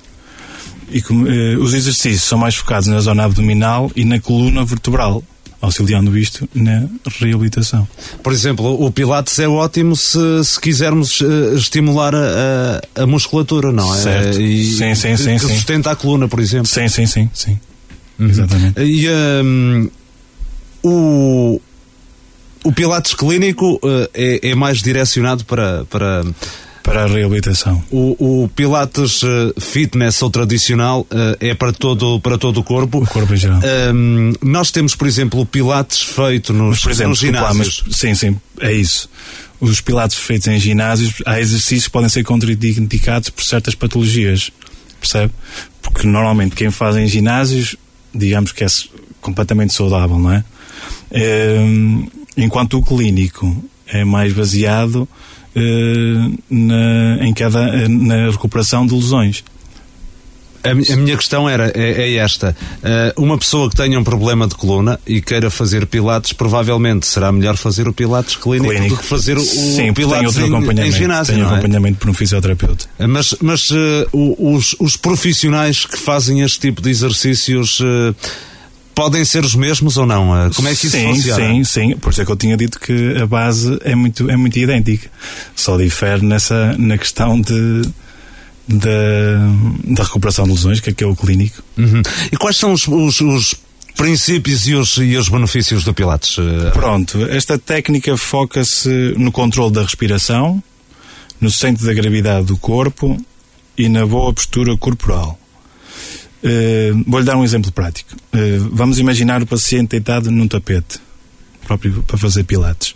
E 0.90 0.98
eh, 0.98 1.56
os 1.56 1.72
exercícios 1.72 2.22
são 2.22 2.38
mais 2.38 2.54
focados 2.54 2.86
na 2.86 3.00
zona 3.00 3.24
abdominal 3.24 3.90
e 3.96 4.04
na 4.04 4.20
coluna 4.20 4.62
vertebral, 4.62 5.24
auxiliando 5.62 6.18
isto 6.18 6.48
na 6.52 6.88
reabilitação. 7.20 7.86
Por 8.20 8.32
exemplo, 8.32 8.84
o 8.84 8.90
Pilates 8.90 9.38
é 9.38 9.46
ótimo 9.46 9.94
se, 9.94 10.18
se 10.44 10.60
quisermos 10.60 11.20
uh, 11.20 11.54
estimular 11.54 12.12
a, 12.14 12.82
a, 13.02 13.06
musculatura, 13.06 13.70
não 13.70 13.94
é? 13.94 13.98
Certo. 13.98 14.40
E, 14.40 14.64
sim, 14.64 14.94
sim, 14.96 15.16
sim. 15.16 15.34
Que 15.34 15.46
sustenta 15.46 15.92
a 15.92 15.96
coluna, 15.96 16.26
por 16.26 16.40
exemplo. 16.40 16.66
Sim, 16.66 16.88
sim, 16.88 17.06
sim. 17.06 17.30
sim. 17.32 17.60
Uhum. 18.18 18.28
Exatamente. 18.28 18.82
E 18.82 19.08
um, 19.08 19.90
o, 20.82 21.60
o 22.64 22.72
Pilates 22.72 23.14
clínico 23.14 23.76
uh, 23.76 24.08
é, 24.12 24.50
é 24.50 24.54
mais 24.56 24.82
direcionado 24.82 25.44
para, 25.44 25.84
para 25.84 26.24
para 26.82 27.04
a 27.04 27.06
reabilitação. 27.06 27.82
O, 27.90 28.42
o 28.44 28.48
Pilates 28.48 29.22
uh, 29.22 29.54
Fitness 29.60 30.20
ou 30.22 30.30
tradicional 30.30 31.02
uh, 31.02 31.36
é 31.40 31.54
para 31.54 31.72
todo, 31.72 32.20
para 32.20 32.36
todo 32.36 32.58
o 32.58 32.64
corpo. 32.64 32.98
O 32.98 33.06
corpo 33.06 33.32
em 33.32 33.36
geral. 33.36 33.60
Um, 33.94 34.32
nós 34.42 34.70
temos, 34.70 34.94
por 34.94 35.06
exemplo, 35.06 35.40
o 35.40 35.46
Pilates 35.46 36.02
feito 36.02 36.52
nos, 36.52 36.68
mas, 36.68 36.82
por 36.82 36.90
exemplo, 36.90 37.10
nos 37.10 37.18
ginásios. 37.18 37.84
Mas, 37.86 37.96
sim, 37.96 38.14
sim, 38.14 38.36
é 38.60 38.72
isso. 38.72 39.08
Os 39.60 39.80
Pilates 39.80 40.16
feitos 40.18 40.48
em 40.48 40.58
ginásios, 40.58 41.14
há 41.24 41.40
exercícios 41.40 41.84
que 41.84 41.90
podem 41.90 42.08
ser 42.08 42.24
contraindicados 42.24 43.30
por 43.30 43.44
certas 43.44 43.76
patologias, 43.76 44.50
percebe? 45.00 45.32
Porque 45.80 46.06
normalmente 46.06 46.56
quem 46.56 46.70
faz 46.70 46.96
em 46.96 47.06
ginásios, 47.06 47.76
digamos 48.12 48.50
que 48.50 48.64
é 48.64 48.66
completamente 49.20 49.72
saudável, 49.72 50.18
não 50.18 50.32
é? 50.32 50.44
Um, 51.12 52.08
enquanto 52.36 52.78
o 52.78 52.82
clínico 52.82 53.64
é 53.86 54.04
mais 54.04 54.32
baseado 54.32 55.08
na, 56.50 57.18
em 57.20 57.34
cada, 57.34 57.88
na 57.88 58.30
recuperação 58.30 58.86
de 58.86 58.94
lesões. 58.94 59.44
A, 60.64 60.74
minha 60.74 61.16
questão 61.16 61.48
era 61.48 61.72
é, 61.74 62.02
é 62.02 62.14
esta: 62.16 62.56
uh, 63.16 63.22
uma 63.22 63.36
pessoa 63.36 63.68
que 63.68 63.74
tenha 63.74 63.98
um 63.98 64.04
problema 64.04 64.46
de 64.46 64.54
coluna 64.54 64.98
e 65.04 65.20
queira 65.20 65.50
fazer 65.50 65.86
pilates, 65.86 66.32
provavelmente 66.32 67.04
será 67.06 67.32
melhor 67.32 67.56
fazer 67.56 67.88
o 67.88 67.92
pilates 67.92 68.36
clínico, 68.36 68.68
clínico. 68.68 68.94
do 68.94 69.00
que 69.00 69.06
fazer 69.06 69.36
o, 69.36 69.40
Sim, 69.40 69.92
pilates 69.92 70.34
tem 70.34 70.52
outro 70.52 70.72
em, 70.72 70.86
em 70.86 70.92
ginásio. 70.92 71.34
Tem 71.34 71.42
é? 71.42 71.46
acompanhamento 71.46 71.98
por 71.98 72.08
um 72.08 72.14
fisioterapeuta. 72.14 72.86
Mas, 73.08 73.34
mas 73.40 73.70
uh, 73.70 74.08
os, 74.38 74.76
os, 74.78 74.96
profissionais 74.96 75.84
que 75.84 75.98
fazem 75.98 76.42
este 76.42 76.60
tipo 76.60 76.80
de 76.80 76.90
exercícios 76.90 77.80
uh, 77.80 78.14
podem 79.02 79.24
ser 79.24 79.44
os 79.44 79.56
mesmos 79.56 79.96
ou 79.96 80.06
não? 80.06 80.46
Eh, 80.46 80.50
como 80.54 80.68
é 80.68 80.76
que 80.76 80.86
isso 80.86 80.96
sim, 80.96 81.08
funciona? 81.08 81.44
Sim, 81.44 81.64
sim, 81.64 81.96
por 81.96 82.12
isso 82.12 82.22
é 82.22 82.24
que 82.24 82.30
eu 82.30 82.36
tinha 82.36 82.56
dito 82.56 82.78
que 82.78 83.16
a 83.20 83.26
base 83.26 83.76
é 83.82 83.96
muito, 83.96 84.30
é 84.30 84.36
muito 84.36 84.56
idêntica. 84.56 85.10
Só 85.56 85.76
difere 85.76 86.24
nessa, 86.24 86.76
na 86.78 86.96
questão 86.96 87.40
de, 87.40 87.82
da, 88.68 88.90
da 89.82 90.04
recuperação 90.04 90.44
de 90.44 90.52
lesões, 90.52 90.78
que 90.78 90.90
é, 90.90 90.92
que 90.92 91.02
é 91.02 91.06
o 91.06 91.16
clínico. 91.16 91.60
Uhum. 91.76 92.00
E 92.30 92.36
quais 92.36 92.56
são 92.56 92.72
os, 92.72 92.86
os, 92.86 93.20
os 93.20 93.54
princípios 93.96 94.68
e 94.68 94.74
os, 94.74 94.96
e 94.98 95.16
os 95.16 95.28
benefícios 95.28 95.82
do 95.82 95.92
Pilates? 95.92 96.36
Eh, 96.38 96.70
Pronto, 96.70 97.24
esta 97.24 97.58
técnica 97.58 98.16
foca-se 98.16 99.14
no 99.18 99.32
controle 99.32 99.72
da 99.72 99.82
respiração, 99.82 100.62
no 101.40 101.50
centro 101.50 101.84
da 101.84 101.92
gravidade 101.92 102.46
do 102.46 102.56
corpo 102.56 103.20
e 103.76 103.88
na 103.88 104.06
boa 104.06 104.32
postura 104.32 104.76
corporal. 104.76 105.36
Uh, 106.42 107.04
Vou-lhe 107.06 107.24
dar 107.24 107.36
um 107.36 107.44
exemplo 107.44 107.70
prático. 107.70 108.14
Uh, 108.34 108.68
vamos 108.72 108.98
imaginar 108.98 109.42
o 109.42 109.46
paciente 109.46 109.90
deitado 109.90 110.30
num 110.30 110.48
tapete, 110.48 110.98
próprio 111.64 112.02
para 112.02 112.18
fazer 112.18 112.44
pilates. 112.44 112.94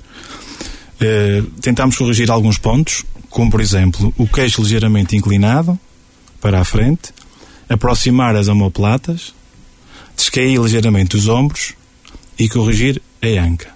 Uh, 1.01 1.45
tentamos 1.61 1.97
corrigir 1.97 2.31
alguns 2.31 2.59
pontos, 2.59 3.05
como 3.31 3.51
por 3.51 3.61
exemplo 3.61 4.13
o 4.17 4.27
queixo 4.27 4.63
ligeiramente 4.63 5.17
inclinado 5.17 5.79
para 6.41 6.61
a 6.61 6.65
frente, 6.65 7.13
aproximar 7.69 8.35
as 8.35 8.49
omoplatas, 8.49 9.35
descair 10.17 10.61
ligeiramente 10.61 11.17
os 11.17 11.29
ombros 11.29 11.75
e 12.39 12.49
corrigir 12.49 13.01
a 13.23 13.43
anca. 13.43 13.69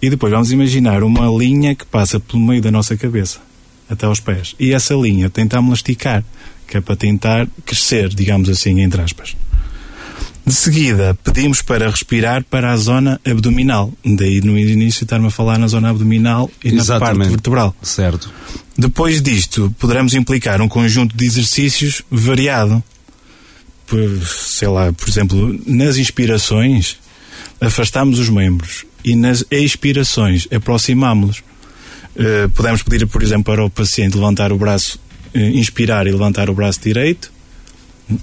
E 0.00 0.10
depois 0.10 0.32
vamos 0.32 0.50
imaginar 0.50 1.02
uma 1.02 1.26
linha 1.26 1.74
que 1.74 1.84
passa 1.84 2.18
pelo 2.18 2.42
meio 2.42 2.60
da 2.60 2.70
nossa 2.70 2.96
cabeça 2.96 3.38
até 3.88 4.06
aos 4.06 4.20
pés. 4.20 4.54
E 4.58 4.72
essa 4.72 4.94
linha 4.94 5.30
tentamos 5.30 5.78
esticar 5.78 6.24
que 6.66 6.76
é 6.76 6.80
para 6.80 6.96
tentar 6.96 7.46
crescer, 7.64 8.08
digamos 8.08 8.48
assim, 8.48 8.80
entre 8.80 9.00
aspas. 9.00 9.36
De 10.46 10.54
seguida, 10.54 11.18
pedimos 11.24 11.60
para 11.60 11.90
respirar 11.90 12.44
para 12.44 12.72
a 12.72 12.76
zona 12.76 13.20
abdominal. 13.24 13.92
Daí, 14.04 14.40
no 14.40 14.56
início, 14.56 15.02
estar-me 15.02 15.26
a 15.26 15.30
falar 15.30 15.58
na 15.58 15.66
zona 15.66 15.90
abdominal 15.90 16.48
e 16.62 16.68
Exatamente. 16.68 16.88
na 16.88 17.00
parte 17.00 17.30
vertebral. 17.30 17.76
Certo. 17.82 18.32
Depois 18.78 19.20
disto, 19.20 19.74
poderemos 19.76 20.14
implicar 20.14 20.62
um 20.62 20.68
conjunto 20.68 21.16
de 21.16 21.24
exercícios 21.24 22.02
variado. 22.08 22.82
Por, 23.88 24.24
sei 24.24 24.68
lá, 24.68 24.92
por 24.92 25.08
exemplo, 25.08 25.60
nas 25.66 25.96
inspirações, 25.96 26.96
afastamos 27.60 28.20
os 28.20 28.28
membros 28.28 28.84
e 29.04 29.16
nas 29.16 29.44
expirações, 29.50 30.46
aproximámos-los. 30.52 31.38
Uh, 32.14 32.48
podemos 32.50 32.82
pedir, 32.82 33.06
por 33.06 33.22
exemplo, 33.22 33.44
para 33.44 33.64
o 33.64 33.70
paciente 33.70 34.14
levantar 34.14 34.52
o 34.52 34.56
braço 34.56 34.98
eh, 35.05 35.05
inspirar 35.36 36.06
e 36.06 36.12
levantar 36.12 36.48
o 36.50 36.54
braço 36.54 36.80
direito, 36.80 37.32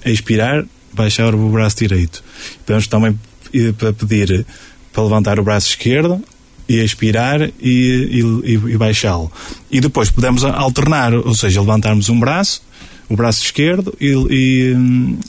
expirar, 0.04 0.64
baixar 0.92 1.34
o 1.34 1.48
braço 1.50 1.76
direito. 1.76 2.22
Podemos 2.64 2.86
também 2.86 3.18
eh, 3.52 3.72
para 3.72 3.92
pedir 3.92 4.46
para 4.92 5.02
levantar 5.02 5.40
o 5.40 5.42
braço 5.42 5.68
esquerdo 5.70 6.22
e 6.68 6.76
expirar 6.76 7.42
e, 7.60 8.22
e, 8.44 8.52
e 8.52 8.76
baixá-lo. 8.78 9.30
E 9.70 9.80
depois 9.80 10.08
podemos 10.10 10.44
alternar, 10.44 11.12
ou 11.12 11.34
seja, 11.34 11.60
levantarmos 11.60 12.08
um 12.08 12.18
braço, 12.18 12.62
o 13.08 13.16
braço 13.16 13.42
esquerdo 13.42 13.94
e, 14.00 14.12
e, 14.30 14.76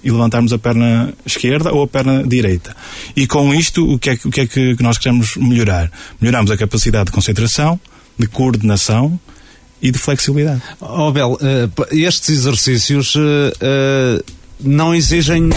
e, 0.03 0.11
levantarmos 0.11 0.53
a 0.53 0.57
perna 0.57 1.13
esquerda 1.25 1.73
ou 1.73 1.83
a 1.83 1.87
perna 1.87 2.23
direita. 2.23 2.75
E 3.15 3.27
com 3.27 3.53
isto, 3.53 3.93
o 3.93 3.99
que 3.99 4.11
é, 4.11 4.13
o 4.23 4.29
que, 4.29 4.41
é 4.41 4.47
que 4.47 4.77
nós 4.81 4.97
queremos 4.97 5.35
melhorar? 5.35 5.91
Melhoramos 6.21 6.51
a 6.51 6.57
capacidade 6.57 7.07
de 7.07 7.11
concentração, 7.11 7.79
de 8.17 8.27
coordenação, 8.27 9.19
e 9.85 9.91
de 9.91 9.99
flexibilidade. 9.99 10.61
Oh, 10.81 11.11
Bel, 11.11 11.37
eh, 11.41 11.69
estes 11.91 12.29
exercícios 12.29 13.13
eh, 13.15 13.53
eh, 13.61 14.23
não 14.59 14.95
exigem 14.95 15.47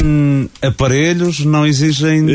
aparelhos, 0.60 1.40
não 1.40 1.66
exigem. 1.66 2.26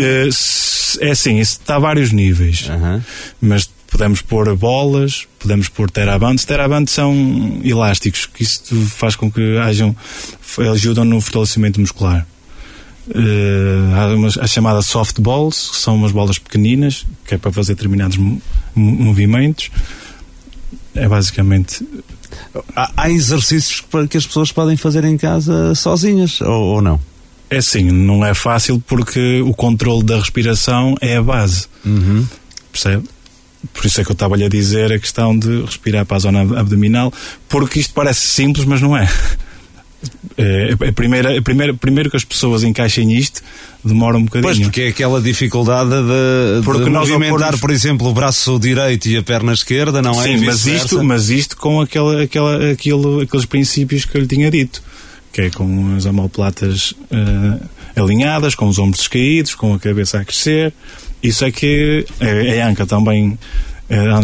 É 0.99 1.11
assim, 1.11 1.39
isso 1.39 1.59
está 1.59 1.75
a 1.75 1.79
vários 1.79 2.11
níveis. 2.11 2.67
Uhum. 2.67 3.01
Mas 3.39 3.69
podemos 3.87 4.23
pôr 4.23 4.55
bolas, 4.55 5.27
podemos 5.37 5.69
pôr 5.69 5.91
terabantes. 5.91 6.45
Terabantes 6.45 6.95
são 6.95 7.61
elásticos, 7.63 8.25
que 8.25 8.41
isso 8.41 8.75
faz 8.87 9.15
com 9.15 9.31
que 9.31 9.57
hajam, 9.57 9.95
ajudam 10.73 11.05
no 11.05 11.21
fortalecimento 11.21 11.79
muscular. 11.79 12.25
Uh, 13.07 13.93
há 13.95 14.07
umas, 14.15 14.37
as 14.37 14.49
chamadas 14.49 14.85
softballs, 14.85 15.71
que 15.71 15.77
são 15.77 15.95
umas 15.95 16.11
bolas 16.13 16.39
pequeninas, 16.39 17.05
que 17.27 17.35
é 17.35 17.37
para 17.37 17.51
fazer 17.51 17.75
determinados 17.75 18.17
movimentos 18.73 19.69
é 20.95 21.07
basicamente. 21.07 21.87
Há, 22.75 23.09
exercícios 23.09 23.83
que 24.09 24.17
as 24.17 24.25
pessoas 24.25 24.51
podem 24.51 24.75
fazer 24.77 25.03
em 25.03 25.17
casa 25.17 25.75
sozinhas, 25.75 26.41
ou, 26.41 26.75
ou 26.75 26.81
não? 26.81 26.99
É 27.49 27.61
sim, 27.61 27.91
não 27.91 28.25
é 28.25 28.33
fácil 28.33 28.81
porque 28.87 29.41
o 29.41 29.53
controle 29.53 30.03
da 30.03 30.17
respiração 30.17 30.95
é 30.99 31.17
a 31.17 31.21
base. 31.21 31.67
Uhum. 31.85 32.25
Percebe? 32.71 33.03
Por 33.71 33.85
isso 33.85 34.01
é 34.01 34.03
que 34.03 34.11
eu 34.11 34.13
estava-lhe 34.13 34.43
a 34.43 34.49
dizer 34.49 34.91
a 34.91 34.99
questão 34.99 35.37
de 35.37 35.61
respirar 35.61 36.05
para 36.05 36.17
a 36.17 36.19
zona 36.19 36.41
abdominal, 36.59 37.13
porque 37.47 37.79
isto 37.79 37.93
parece 37.93 38.27
simples, 38.27 38.65
mas 38.65 38.81
não 38.81 38.97
é. 38.97 39.07
É, 40.37 40.75
a 40.89 40.91
primeira, 40.91 41.37
a 41.37 41.41
primeira, 41.41 41.73
primeiro 41.73 42.09
que 42.09 42.17
as 42.17 42.23
pessoas 42.23 42.63
encaixem 42.63 43.13
isto 43.13 43.41
demora 43.83 44.17
um 44.17 44.23
bocadinho. 44.23 44.53
Pois, 44.53 44.59
porque 44.59 44.81
é 44.81 44.87
aquela 44.87 45.21
dificuldade 45.21 45.89
de, 45.89 46.63
porque 46.63 46.85
de 46.85 46.89
movimentar, 46.89 47.57
por 47.59 47.69
exemplo, 47.69 48.07
o 48.07 48.13
braço 48.13 48.57
direito 48.59 49.07
e 49.07 49.17
a 49.17 49.23
perna 49.23 49.53
esquerda, 49.53 50.01
não 50.01 50.19
é? 50.21 50.23
Sim, 50.23 50.45
mas 50.45 50.65
isto, 50.65 51.03
mas 51.03 51.29
isto 51.29 51.57
com 51.57 51.81
aquela, 51.81 52.23
aquela, 52.23 52.71
aquilo, 52.71 53.21
aqueles 53.21 53.45
princípios 53.45 54.05
que 54.05 54.17
eu 54.17 54.21
lhe 54.21 54.27
tinha 54.27 54.49
dito, 54.49 54.81
que 55.31 55.41
é 55.41 55.49
com 55.49 55.95
as 55.95 56.05
omoplatas 56.05 56.91
uh, 56.91 57.69
alinhadas, 57.95 58.55
com 58.55 58.67
os 58.67 58.79
ombros 58.79 59.07
caídos, 59.07 59.53
com 59.53 59.73
a 59.73 59.79
cabeça 59.79 60.19
a 60.19 60.25
crescer. 60.25 60.73
Isso 61.21 61.45
é 61.45 61.51
que 61.51 62.05
a, 62.19 62.65
a 62.65 62.69
Anca 62.69 62.85
também 62.85 63.37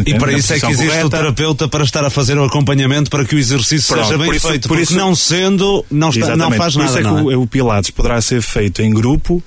e 0.05 0.17
para 0.17 0.33
isso 0.33 0.53
é 0.53 0.59
que 0.59 0.65
existe 0.67 0.87
correta. 0.87 1.07
o 1.07 1.09
terapeuta 1.09 1.67
para 1.67 1.83
estar 1.83 2.03
a 2.03 2.09
fazer 2.09 2.37
o 2.37 2.43
acompanhamento 2.43 3.09
para 3.09 3.25
que 3.25 3.35
o 3.35 3.39
exercício 3.39 3.93
Pronto, 3.93 4.07
seja 4.07 4.17
bem 4.17 4.31
isso, 4.31 4.47
feito. 4.47 4.67
Por 4.67 4.77
porque 4.77 4.83
isso, 4.83 4.97
não 4.97 5.15
sendo, 5.15 5.85
não, 5.89 6.09
está, 6.09 6.35
não 6.35 6.51
faz 6.51 6.73
por 6.73 6.83
nada. 6.83 6.99
Isso 6.99 6.99
é 6.99 7.11
que 7.11 7.33
é? 7.33 7.37
o, 7.37 7.47
Pilates 7.47 7.89
poderá 7.91 8.21
ser 8.21 8.41
feito 8.41 8.81
em 8.81 8.91
grupo 8.93 9.43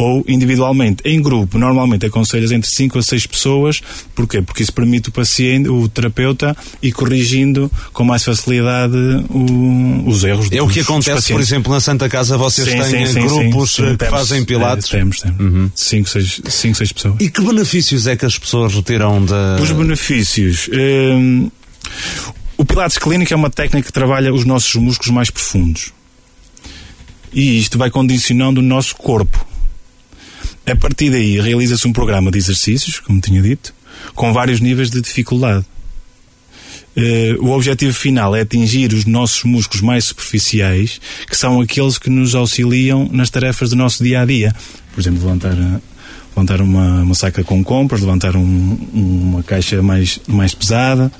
ou 0.00 0.24
individualmente. 0.26 1.02
Em 1.04 1.20
grupo, 1.20 1.58
normalmente 1.58 2.06
aconselhas 2.06 2.50
entre 2.50 2.70
5 2.70 2.98
a 2.98 3.02
6 3.02 3.26
pessoas. 3.26 3.80
Porquê? 4.14 4.40
Porque 4.40 4.62
isso 4.62 4.72
permite 4.72 5.10
o 5.10 5.12
paciente, 5.12 5.68
o 5.68 5.88
terapeuta, 5.88 6.56
ir 6.82 6.92
corrigindo 6.92 7.70
com 7.92 8.04
mais 8.04 8.24
facilidade 8.24 8.96
o, 9.28 10.04
os 10.06 10.24
erros 10.24 10.48
É 10.50 10.62
o 10.62 10.68
que 10.68 10.80
acontece, 10.80 11.32
por 11.32 11.40
exemplo, 11.40 11.72
na 11.72 11.80
Santa 11.80 12.08
Casa, 12.08 12.36
vocês 12.36 12.68
Sim, 12.68 12.78
têm 12.78 13.06
sim, 13.06 13.12
sim, 13.12 13.26
grupos 13.26 13.74
sim. 13.74 13.82
que 13.84 13.96
Temos, 13.98 14.14
fazem 14.14 14.44
pilates. 14.44 14.92
é, 14.92 14.98
temos, 14.98 15.20
temos. 15.20 15.70
5, 15.74 16.08
6 16.08 16.40
cinco, 16.48 16.76
seis 16.76 16.92
pessoas. 16.92 17.14
E 17.20 17.28
que 17.28 17.42
benefícios 17.42 18.06
é 18.06 18.16
que 18.16 18.24
as 18.24 18.38
pessoas 18.38 18.74
retiram 18.74 19.24
da. 19.24 19.58
Os 19.60 19.70
benefícios. 19.70 20.68
hum, 20.72 21.50
o 22.56 22.64
Pilates 22.64 22.98
Clínico 22.98 23.32
é 23.32 23.36
uma 23.36 23.50
técnica 23.50 23.86
que 23.86 23.92
trabalha 23.92 24.32
os 24.32 24.44
nossos 24.44 24.74
músculos 24.76 25.10
mais 25.10 25.30
profundos. 25.30 25.92
E 27.32 27.58
isto 27.58 27.78
vai 27.78 27.90
condicionando 27.90 28.60
o 28.60 28.62
nosso 28.62 28.96
corpo. 28.96 29.46
A 30.70 30.76
partir 30.76 31.10
daí, 31.10 31.40
realiza-se 31.40 31.86
um 31.86 31.92
programa 31.92 32.30
de 32.30 32.38
exercícios, 32.38 33.00
como 33.00 33.20
tinha 33.20 33.42
dito, 33.42 33.74
com 34.14 34.32
vários 34.32 34.60
níveis 34.60 34.90
de 34.90 35.00
dificuldade. 35.00 35.64
Eh, 36.96 37.36
o 37.38 37.50
objetivo 37.50 37.92
final 37.94 38.34
é 38.34 38.40
atingir 38.40 38.92
os 38.92 39.04
nossos 39.04 39.44
músculos 39.44 39.80
mais 39.82 40.04
superficiais, 40.06 41.00
que 41.28 41.36
são 41.36 41.60
aqueles 41.60 41.98
que 41.98 42.10
nos 42.10 42.34
auxiliam 42.34 43.08
nas 43.12 43.30
tarefas 43.30 43.70
do 43.70 43.76
nosso 43.76 44.02
dia 44.02 44.20
a 44.20 44.24
dia. 44.24 44.54
Por 44.92 45.00
exemplo, 45.00 45.20
levantar, 45.24 45.52
a- 45.52 45.80
levantar 46.34 46.60
uma, 46.60 47.02
uma 47.02 47.14
saca 47.14 47.44
com 47.44 47.62
compras, 47.62 48.00
levantar 48.00 48.34
um- 48.36 48.78
uma 48.92 49.42
caixa 49.42 49.80
mais, 49.82 50.18
mais 50.26 50.52
pesada. 50.54 51.12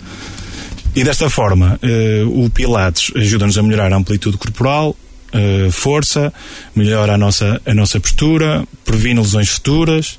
E 0.95 1.05
desta 1.05 1.31
forma, 1.31 1.79
eh, 1.83 2.25
o 2.27 2.51
Pilates 2.51 3.13
ajuda-nos 3.15 3.57
a 3.57 3.63
melhorar 3.63 3.93
a 3.93 3.97
amplitude 3.97 4.37
corporal, 4.39 4.97
eh, 5.33 5.69
força, 5.71 6.33
melhora 6.75 7.15
a 7.15 7.19
nossa, 7.19 7.61
a 7.67 7.75
nossa 7.75 7.99
postura, 8.01 8.67
previne 8.85 9.21
lesões 9.21 9.49
futuras. 9.49 10.19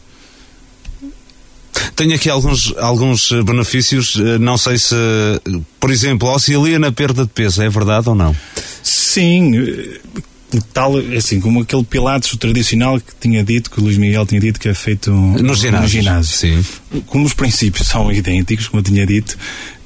Tenho 1.96 2.14
aqui 2.16 2.30
alguns, 2.30 2.74
alguns 2.78 3.32
eh, 3.32 3.42
benefícios, 3.44 4.16
eh, 4.18 4.38
não 4.38 4.58
sei 4.58 4.78
se, 4.78 4.96
por 5.80 5.90
exemplo, 5.92 6.28
auxilia 6.30 6.78
na 6.80 6.92
perda 6.92 7.24
de 7.24 7.30
peso, 7.30 7.62
é 7.62 7.70
verdade 7.70 8.10
ou 8.10 8.16
não? 8.16 8.36
Sim, 8.84 9.54
tal, 10.74 10.94
assim, 11.18 11.40
como 11.40 11.62
aquele 11.62 11.84
Pilates 11.84 12.36
tradicional 12.38 13.00
que 13.00 13.14
tinha 13.20 13.44
dito, 13.44 13.70
que 13.72 13.80
o 13.80 13.84
Luís 13.84 13.98
Miguel 13.98 14.26
tinha 14.26 14.42
dito 14.42 14.60
que 14.60 14.68
é 14.70 14.74
feito 14.74 15.12
No 15.12 15.54
ginásio. 15.56 16.38
Sim. 16.38 16.66
Como 17.08 17.26
os 17.26 17.34
princípios 17.34 17.88
são 17.90 18.12
idênticos, 18.12 18.68
como 18.68 18.80
eu 18.80 18.84
tinha 18.84 19.06
dito, 19.06 19.38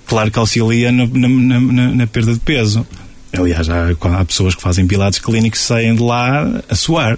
claro 0.05 0.31
que 0.31 0.39
auxilia 0.39 0.91
na- 0.91 1.05
na- 1.07 1.27
na- 1.59 1.91
na 1.91 2.07
perda 2.07 2.33
de 2.33 2.39
peso. 2.39 2.85
Aliás, 3.37 3.67
há, 3.69 3.89
há 3.91 4.25
pessoas 4.25 4.55
que 4.55 4.61
fazem 4.61 4.85
Pilates 4.87 5.19
clínicos 5.19 5.59
que 5.59 5.65
saem 5.65 5.95
de 5.95 6.01
lá 6.03 6.61
a 6.69 6.75
suar. 6.75 7.17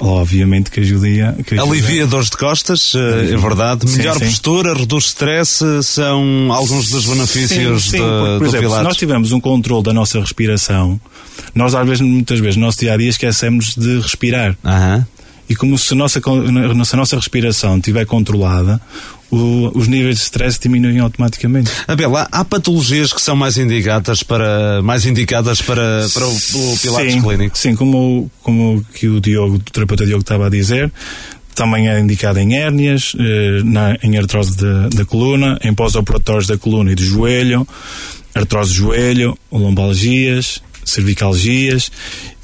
Obviamente 0.00 0.70
que 0.70 0.78
ajuda. 0.78 1.36
Que. 1.44 1.58
Alivia 1.58 2.06
dores 2.06 2.30
de 2.30 2.36
costas, 2.36 2.92
eh, 2.94 3.32
é 3.32 3.36
verdade. 3.36 3.90
Sim, 3.90 3.96
Melhor 3.98 4.16
sim. 4.16 4.26
postura, 4.26 4.72
reduz 4.72 5.06
stress, 5.06 5.60
eh, 5.64 5.82
são 5.82 6.52
alguns 6.52 6.88
dos 6.88 7.04
benefícios 7.04 7.82
Sim, 7.84 7.90
sim, 7.90 7.98
da- 7.98 8.04
porque, 8.04 8.22
por 8.24 8.38
do 8.38 8.44
exemplo, 8.44 8.50
se 8.52 8.58
Pilates. 8.60 8.84
nós 8.84 8.96
tivermos 8.96 9.32
um 9.32 9.40
controle 9.40 9.82
da 9.82 9.92
nossa 9.92 10.20
respiração, 10.20 11.00
nós 11.52 11.74
às 11.74 11.84
vezes, 11.84 12.00
muitas 12.00 12.38
vezes, 12.38 12.54
no 12.56 12.66
nosso 12.66 12.78
dia 12.78 12.92
a 12.94 12.96
dia 12.96 13.08
esquecemos 13.08 13.74
de 13.76 13.98
respirar. 13.98 14.56
Aham. 14.64 15.04
E 15.50 15.56
como 15.56 15.76
se 15.76 15.94
a 15.94 15.96
nossa, 15.96 16.20
se 16.20 16.94
a 16.94 16.96
nossa 16.96 17.16
respiração 17.16 17.78
estiver 17.78 18.04
controlada, 18.06 18.80
o- 19.30 19.70
os 19.78 19.86
níveis 19.88 20.16
de 20.16 20.22
stress 20.22 20.58
diminuem 20.60 20.98
automaticamente. 21.00 21.70
Abel, 21.86 22.16
há, 22.16 22.28
há 22.32 22.44
patologias 22.44 23.12
que 23.12 23.20
são 23.20 23.36
mais 23.36 23.58
indicadas 23.58 24.22
para, 24.22 24.80
mais 24.82 25.04
indicadas 25.06 25.60
para, 25.62 26.06
para 26.12 26.26
o, 26.26 26.32
o 26.34 26.78
Pilates 26.78 27.12
sim, 27.12 27.22
clínico? 27.22 27.58
Sim, 27.58 27.74
como, 27.76 28.30
como 28.42 28.84
que 28.94 29.08
o 29.08 29.20
Diogo, 29.20 29.56
o 29.56 29.58
terapeuta 29.58 30.06
Diogo 30.06 30.22
estava 30.22 30.46
a 30.46 30.50
dizer, 30.50 30.90
também 31.54 31.88
é 31.88 31.98
indicado 32.00 32.38
em 32.38 32.54
hérnias, 32.56 33.14
eh, 33.18 33.62
na, 33.64 33.96
em 34.02 34.16
artrose 34.16 34.56
da, 34.56 34.88
da 34.88 35.04
coluna, 35.04 35.58
em 35.64 35.74
pós-operatórios 35.74 36.46
da 36.46 36.56
coluna 36.56 36.92
e 36.92 36.94
do 36.94 37.02
joelho, 37.02 37.66
artrose 38.34 38.70
do 38.70 38.76
joelho, 38.76 39.36
lombalgias, 39.50 40.62
cervicalgias 40.84 41.90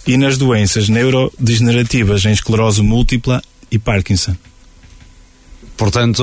e 0.06 0.16
nas 0.16 0.36
doenças 0.36 0.88
neurodegenerativas 0.88 2.24
em 2.24 2.32
esclerose 2.32 2.82
múltipla 2.82 3.40
e 3.70 3.78
Parkinson. 3.78 4.34
Portanto, 5.76 6.22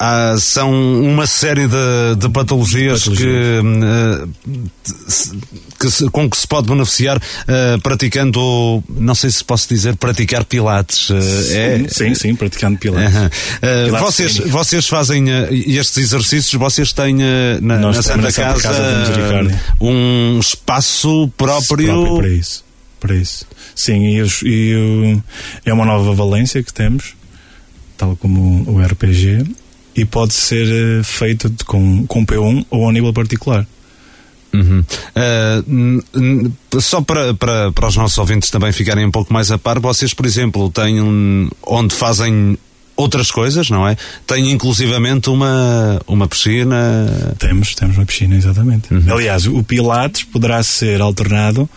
há- 0.00 0.36
são 0.38 0.72
uma 1.00 1.26
série 1.28 1.68
de, 1.68 2.16
de 2.18 2.28
patologias, 2.28 3.00
patologias. 3.04 3.62
Que, 3.62 3.62
eh, 3.84 4.90
se- 5.08 5.30
que 5.78 6.10
com 6.10 6.28
que 6.28 6.36
se 6.36 6.46
pode 6.46 6.66
beneficiar 6.68 7.20
eh, 7.46 7.78
praticando, 7.82 8.82
não 8.88 9.14
sei 9.14 9.30
se 9.30 9.44
posso 9.44 9.68
dizer, 9.68 9.96
praticar 9.96 10.44
pilates. 10.44 11.08
eh, 11.10 11.84
é, 11.84 11.88
Sim, 11.88 12.14
sim, 12.14 12.34
praticando 12.34 12.76
pilates. 12.78 13.14
Eh, 13.62 13.84
Pilates 13.86 14.06
vocês, 14.06 14.38
vocês 14.38 14.88
fazem 14.88 15.30
eh, 15.30 15.48
estes 15.52 15.96
exercícios, 15.98 16.54
vocês 16.54 16.92
têm 16.92 17.22
eh, 17.22 17.58
na, 17.62 17.78
na 17.78 17.92
Santa 18.02 18.32
Casa, 18.32 18.60
Casa 18.60 18.96
Misericórdia. 19.08 19.60
um 19.80 20.38
espaço 20.40 21.30
próprio. 21.36 21.86
próprio 21.86 22.16
para 22.18 22.28
isso. 22.28 22.64
Para 22.98 23.14
isso. 23.14 23.46
Sim, 23.76 24.02
e, 24.16 24.20
os- 24.22 24.40
e 24.42 24.74
o- 24.74 25.22
é 25.64 25.72
uma 25.72 25.84
nova 25.84 26.12
valência 26.14 26.62
que 26.62 26.72
temos, 26.72 27.14
tal 27.96 28.16
como 28.16 28.68
o 28.70 28.80
RPG, 28.82 29.44
e 29.96 30.04
pode 30.04 30.34
ser 30.34 30.66
eh, 30.66 31.02
feito 31.04 31.52
com, 31.66 32.06
com 32.06 32.26
P1 32.26 32.66
ou 32.70 32.88
a 32.88 32.92
nível 32.92 33.12
particular. 33.12 33.66
Uhum. 34.52 34.84
N- 35.66 36.52
só 36.80 37.00
para, 37.00 37.34
para, 37.34 37.72
para 37.72 37.88
os 37.88 37.96
nossos 37.96 38.16
ouvintes 38.18 38.50
também 38.50 38.72
ficarem 38.72 39.04
um 39.04 39.10
pouco 39.10 39.32
mais 39.32 39.50
a 39.50 39.58
par, 39.58 39.78
vocês, 39.80 40.14
por 40.14 40.24
exemplo, 40.26 40.70
têm 40.70 41.00
um, 41.00 41.48
onde 41.66 41.94
fazem 41.94 42.56
outras 42.96 43.30
coisas, 43.32 43.68
não 43.70 43.86
é? 43.88 43.96
Têm 44.26 44.52
inclusivamente 44.52 45.28
uma, 45.28 46.00
uma 46.06 46.28
piscina. 46.28 47.34
Temos, 47.38 47.74
temos 47.74 47.96
uma 47.96 48.06
piscina, 48.06 48.36
exatamente. 48.36 48.88
Aliás, 49.10 49.46
o 49.46 49.62
Pilates 49.64 50.22
poderá 50.22 50.62
ser 50.62 51.00
alternado, 51.00 51.68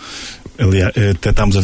aliás, 0.59 0.91
eh, 0.95 1.11
até 1.11 1.31
estamos 1.31 1.57
a, 1.57 1.61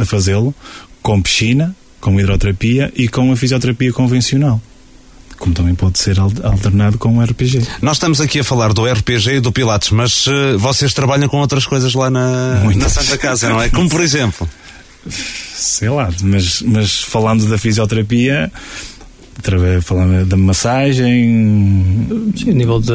a 0.00 0.04
fazê-lo 0.06 0.54
com 1.02 1.20
piscina, 1.20 1.76
com 2.00 2.18
hidroterapia 2.18 2.92
e 2.96 3.08
com 3.08 3.30
a 3.32 3.36
fisioterapia 3.36 3.92
convencional. 3.92 4.60
Como 5.38 5.54
também 5.54 5.74
pode 5.74 5.98
ser 6.00 6.18
al- 6.18 6.32
alternado 6.42 6.98
com 6.98 7.16
o 7.18 7.22
RPG. 7.22 7.62
Nós 7.80 7.96
estamos 7.96 8.20
aqui 8.20 8.40
a 8.40 8.44
falar 8.44 8.72
do 8.72 8.84
RPG 8.84 9.36
e 9.36 9.40
do 9.40 9.52
Pilates, 9.52 9.90
mas 9.90 10.24
eh, 10.26 10.56
vocês 10.56 10.92
trabalham 10.92 11.28
com 11.28 11.36
outras 11.38 11.64
coisas 11.64 11.94
lá 11.94 12.10
na, 12.10 12.64
na 12.74 12.88
Santa 12.88 13.16
Casa, 13.16 13.48
não 13.48 13.62
é? 13.62 13.68
Como 13.68 13.88
por 13.88 14.00
exemplo. 14.00 14.48
sei 15.54 15.88
lá, 15.90 16.10
mas, 16.22 16.60
mas 16.62 17.00
falando 17.02 17.48
da 17.48 17.56
fisioterapia, 17.56 18.50
através, 19.38 19.84
falando 19.84 20.24
da 20.26 20.36
massagem, 20.36 22.32
Sim, 22.36 22.50
a 22.50 22.54
nível 22.54 22.80
de. 22.80 22.92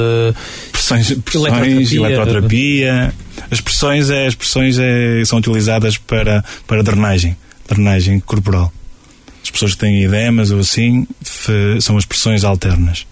pressões, 0.72 1.14
pressões 1.24 1.92
Eletroterapia. 1.94 1.98
eletroterapia. 1.98 3.14
As 3.50 3.62
pressões, 3.62 4.10
é, 4.10 4.28
as 4.28 4.36
pressões 4.36 4.78
é, 4.80 5.24
são 5.26 5.40
utilizadas 5.40 5.98
para, 5.98 6.44
para 6.68 6.84
drenagem, 6.84 7.38
drenagem 7.70 8.20
corporal. 8.20 8.72
As 9.54 9.60
pessoas 9.60 9.74
que 9.74 9.82
têm 9.82 10.04
edemas 10.04 10.50
ou 10.50 10.60
assim, 10.60 11.08
são 11.80 11.96
as 11.96 12.06
pressões 12.06 12.44
alternas. 12.44 13.06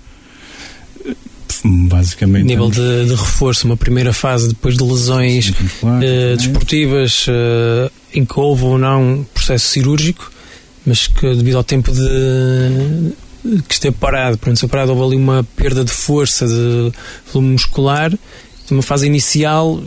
Basicamente. 1.63 2.45
nível 2.45 2.71
de, 2.71 3.05
de 3.05 3.13
reforço, 3.13 3.67
uma 3.67 3.77
primeira 3.77 4.11
fase 4.11 4.47
depois 4.47 4.75
de 4.75 4.83
lesões 4.83 5.51
Muscular, 5.51 6.03
eh, 6.03 6.29
né? 6.31 6.35
desportivas, 6.35 7.25
eh, 7.29 7.91
em 8.15 8.25
que 8.25 8.39
houve 8.39 8.63
ou 8.63 8.79
não 8.79 9.19
um 9.19 9.23
processo 9.23 9.67
cirúrgico, 9.67 10.31
mas 10.83 11.05
que 11.05 11.35
devido 11.35 11.57
ao 11.57 11.63
tempo 11.63 11.91
de 11.91 13.13
que 13.67 13.73
esteve 13.73 13.95
parado, 13.95 14.37
pronto, 14.39 14.57
se 14.57 14.67
parado 14.67 14.91
houve 14.91 15.03
ali 15.03 15.23
uma 15.23 15.43
perda 15.55 15.83
de 15.83 15.91
força, 15.91 16.47
de 16.47 16.91
volume 17.31 17.53
muscular, 17.53 18.11
uma 18.73 18.83
fase 18.83 19.07
inicial, 19.07 19.79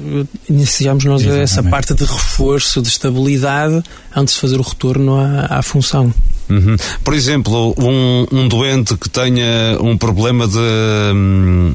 iniciamos 0.49 1.05
nós 1.05 1.23
essa 1.23 1.43
Exatamente. 1.43 1.71
parte 1.71 1.95
de 1.95 2.05
reforço, 2.05 2.83
de 2.83 2.89
estabilidade, 2.89 3.83
antes 4.15 4.35
de 4.35 4.41
fazer 4.41 4.59
o 4.59 4.63
retorno 4.63 5.17
à, 5.19 5.59
à 5.59 5.63
função. 5.63 6.13
Uhum. 6.49 6.77
Por 7.03 7.15
exemplo, 7.15 7.75
um, 7.79 8.27
um 8.31 8.49
doente 8.49 8.97
que 8.97 9.09
tenha 9.09 9.79
um 9.81 9.97
problema 9.97 10.47
de 10.47 10.59
hum, 11.15 11.73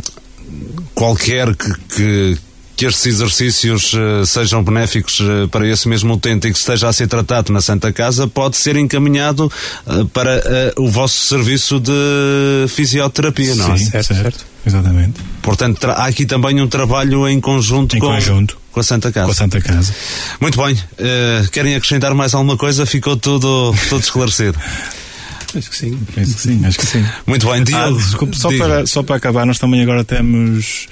qualquer 0.94 1.56
que, 1.56 1.74
que, 1.96 2.38
que 2.76 2.86
estes 2.86 3.06
exercícios 3.08 3.94
eh, 3.94 4.26
sejam 4.26 4.64
benéficos 4.64 5.20
eh, 5.22 5.48
para 5.48 5.68
esse 5.68 5.88
mesmo 5.88 6.14
utente 6.14 6.48
e 6.48 6.52
que 6.52 6.58
esteja 6.58 6.88
a 6.88 6.94
ser 6.94 7.08
tratado 7.08 7.52
na 7.52 7.62
Santa 7.62 7.92
Casa, 7.92 8.28
pode 8.28 8.58
ser 8.58 8.76
encaminhado 8.76 9.52
eh, 9.88 10.06
para 10.14 10.74
o 10.78 10.88
vosso 10.88 11.20
serviço 11.28 11.80
de 11.80 12.68
fisioterapia, 12.70 13.56
não 13.56 13.74
é? 13.74 13.78
Sim, 13.78 13.86
Certo, 13.90 14.08
certo, 14.08 14.22
certo. 14.22 14.46
Exatamente. 14.66 15.20
Portanto, 15.42 15.86
há 15.90 16.06
aqui 16.06 16.26
também 16.26 16.60
um 16.62 16.68
trabalho 16.68 17.28
em 17.28 17.40
conjunto, 17.40 17.96
Em 17.96 18.00
com, 18.00 18.08
conjunto. 18.08 18.58
com 18.72 18.80
a 18.80 18.84
Santa 18.84 19.12
Casa. 19.12 19.26
Com 19.26 19.32
a 19.32 19.36
Santa 19.36 19.62
Casa. 19.62 19.94
Muito 20.40 20.62
bem. 20.64 20.78
Eh, 20.98 21.44
querem 21.52 21.76
acrescentar 21.76 22.14
mais 22.14 22.34
alguma 22.34 22.58
coisa? 22.58 22.86
Ficou 22.86 23.16
tudo, 23.18 23.74
tudo 23.88 24.02
esclarecido. 24.02 24.58
Acho 25.56 25.70
que 25.70 25.76
sim. 25.78 25.98
Penso 26.14 26.36
que 26.36 26.42
sim, 26.42 26.64
acho 26.64 26.78
que 26.78 26.86
sim. 26.86 27.04
Muito 27.26 27.48
bem, 27.48 27.62
Ah, 27.62 27.64
Diogo. 27.64 27.98
desculpe, 27.98 28.38
só, 28.38 28.50
diga. 28.50 28.64
para, 28.68 28.86
só 28.86 29.02
para 29.02 29.16
acabar, 29.16 29.48
nós 29.48 29.58
também 29.58 29.82
agora 29.82 30.04
temos 30.04 30.86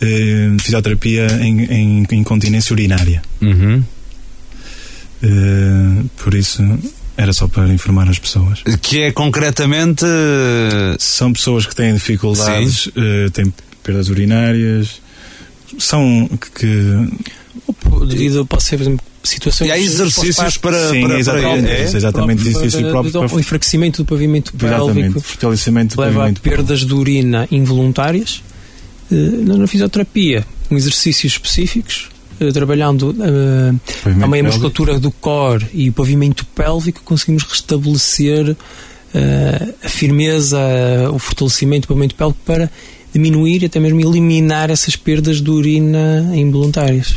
eh, 0.00 0.50
fisioterapia 0.60 1.26
em, 1.42 1.64
em 1.64 2.06
incontinência 2.12 2.72
urinária. 2.72 3.20
Uhum. 3.42 3.82
Eh, 5.20 6.04
por 6.22 6.34
isso, 6.34 6.62
Era 7.18 7.32
só 7.32 7.48
para 7.48 7.66
informar 7.66 8.08
as 8.08 8.16
pessoas. 8.16 8.62
Que 8.80 9.02
é 9.02 9.12
concretamente. 9.12 10.04
São 11.00 11.32
pessoas 11.32 11.66
que 11.66 11.74
têm 11.74 11.92
dificuldades, 11.92 12.86
uh, 12.86 13.28
têm 13.32 13.52
perdas 13.82 14.08
urinárias, 14.08 15.00
são 15.80 16.30
que. 16.54 16.66
Devido, 18.06 18.46
pode 18.46 18.62
ser, 18.62 18.76
por 18.76 18.82
exemplo, 18.84 19.04
situações. 19.24 19.68
E 19.68 19.72
há 19.72 19.78
exercícios 19.78 20.56
para. 20.58 20.90
Sim, 20.90 21.02
para, 21.02 21.18
exatamente. 21.18 21.62
para, 21.66 21.72
é? 21.72 21.82
exatamente 21.82 22.40
exercícios 22.42 22.88
próprios 22.88 23.12
para, 23.12 23.34
o 23.34 23.40
enfraquecimento 23.40 24.04
do 24.04 24.06
pavimento 24.06 24.52
pélvico. 24.52 25.20
Fortalecimento 25.20 25.96
do 25.96 26.02
leva 26.02 26.20
pavimento 26.20 26.40
a 26.40 26.42
perdas 26.48 26.86
de 26.86 26.94
urina 26.94 27.48
involuntárias. 27.50 28.44
Na 29.10 29.66
fisioterapia, 29.66 30.46
com 30.68 30.76
exercícios 30.76 31.32
específicos, 31.32 32.10
trabalhando 32.52 33.10
uh, 33.10 34.22
a 34.22 34.26
meia 34.26 34.42
musculatura 34.44 34.98
do 34.98 35.10
core 35.10 35.66
e 35.72 35.88
o 35.88 35.92
pavimento 35.92 36.46
pélvico, 36.46 37.02
conseguimos 37.04 37.42
restabelecer 37.42 38.50
uh, 38.50 39.74
a 39.82 39.88
firmeza, 39.88 40.58
uh, 40.58 41.14
o 41.14 41.18
fortalecimento 41.18 41.86
do 41.86 41.88
pavimento 41.88 42.14
pélvico 42.14 42.40
para 42.44 42.70
diminuir 43.12 43.62
e 43.62 43.66
até 43.66 43.80
mesmo 43.80 44.00
eliminar 44.00 44.70
essas 44.70 44.96
perdas 44.96 45.40
de 45.40 45.50
urina 45.50 46.30
involuntárias. 46.34 47.14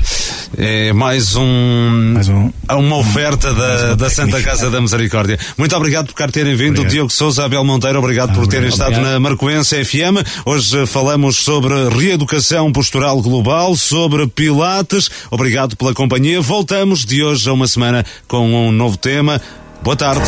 É 0.58 0.94
mais 0.94 1.36
um, 1.36 2.12
mais 2.14 2.28
um 2.30 2.52
uma 2.70 2.98
oferta 2.98 3.54
da, 3.54 3.96
da 3.96 4.10
Santa 4.10 4.42
Casa 4.42 4.70
da 4.70 4.80
Misericórdia. 4.82 5.38
Muito 5.58 5.76
obrigado 5.76 6.08
por 6.08 6.14
cá 6.14 6.28
terem 6.28 6.56
vindo. 6.56 6.80
Obrigado. 6.80 6.92
Diogo 6.92 7.12
Souza, 7.12 7.46
Abel 7.46 7.64
Monteiro, 7.64 8.00
obrigado 8.00 8.32
ah, 8.32 8.34
por 8.34 8.48
terem 8.48 8.70
obrigado. 8.70 8.92
estado 8.92 9.06
na 9.06 9.20
Marcoense 9.20 9.84
FM. 9.84 10.26
Hoje 10.46 10.86
falamos 10.86 11.38
sobre 11.38 11.74
reeducação 11.90 12.72
postural 12.72 13.22
global, 13.22 13.76
sobre 13.76 14.28
Pilates. 14.28 15.10
Obrigado 15.30 15.76
pela 15.76 15.94
companhia. 15.94 16.42
Voltamos 16.42 17.06
de 17.06 17.24
hoje 17.24 17.50
a 17.50 17.54
uma 17.54 17.68
semana 17.68 18.06
com 18.28 18.68
um 18.68 18.72
novo 18.72 18.98
tema. 18.98 19.42
Boa 19.84 19.96
tarde. 19.96 20.22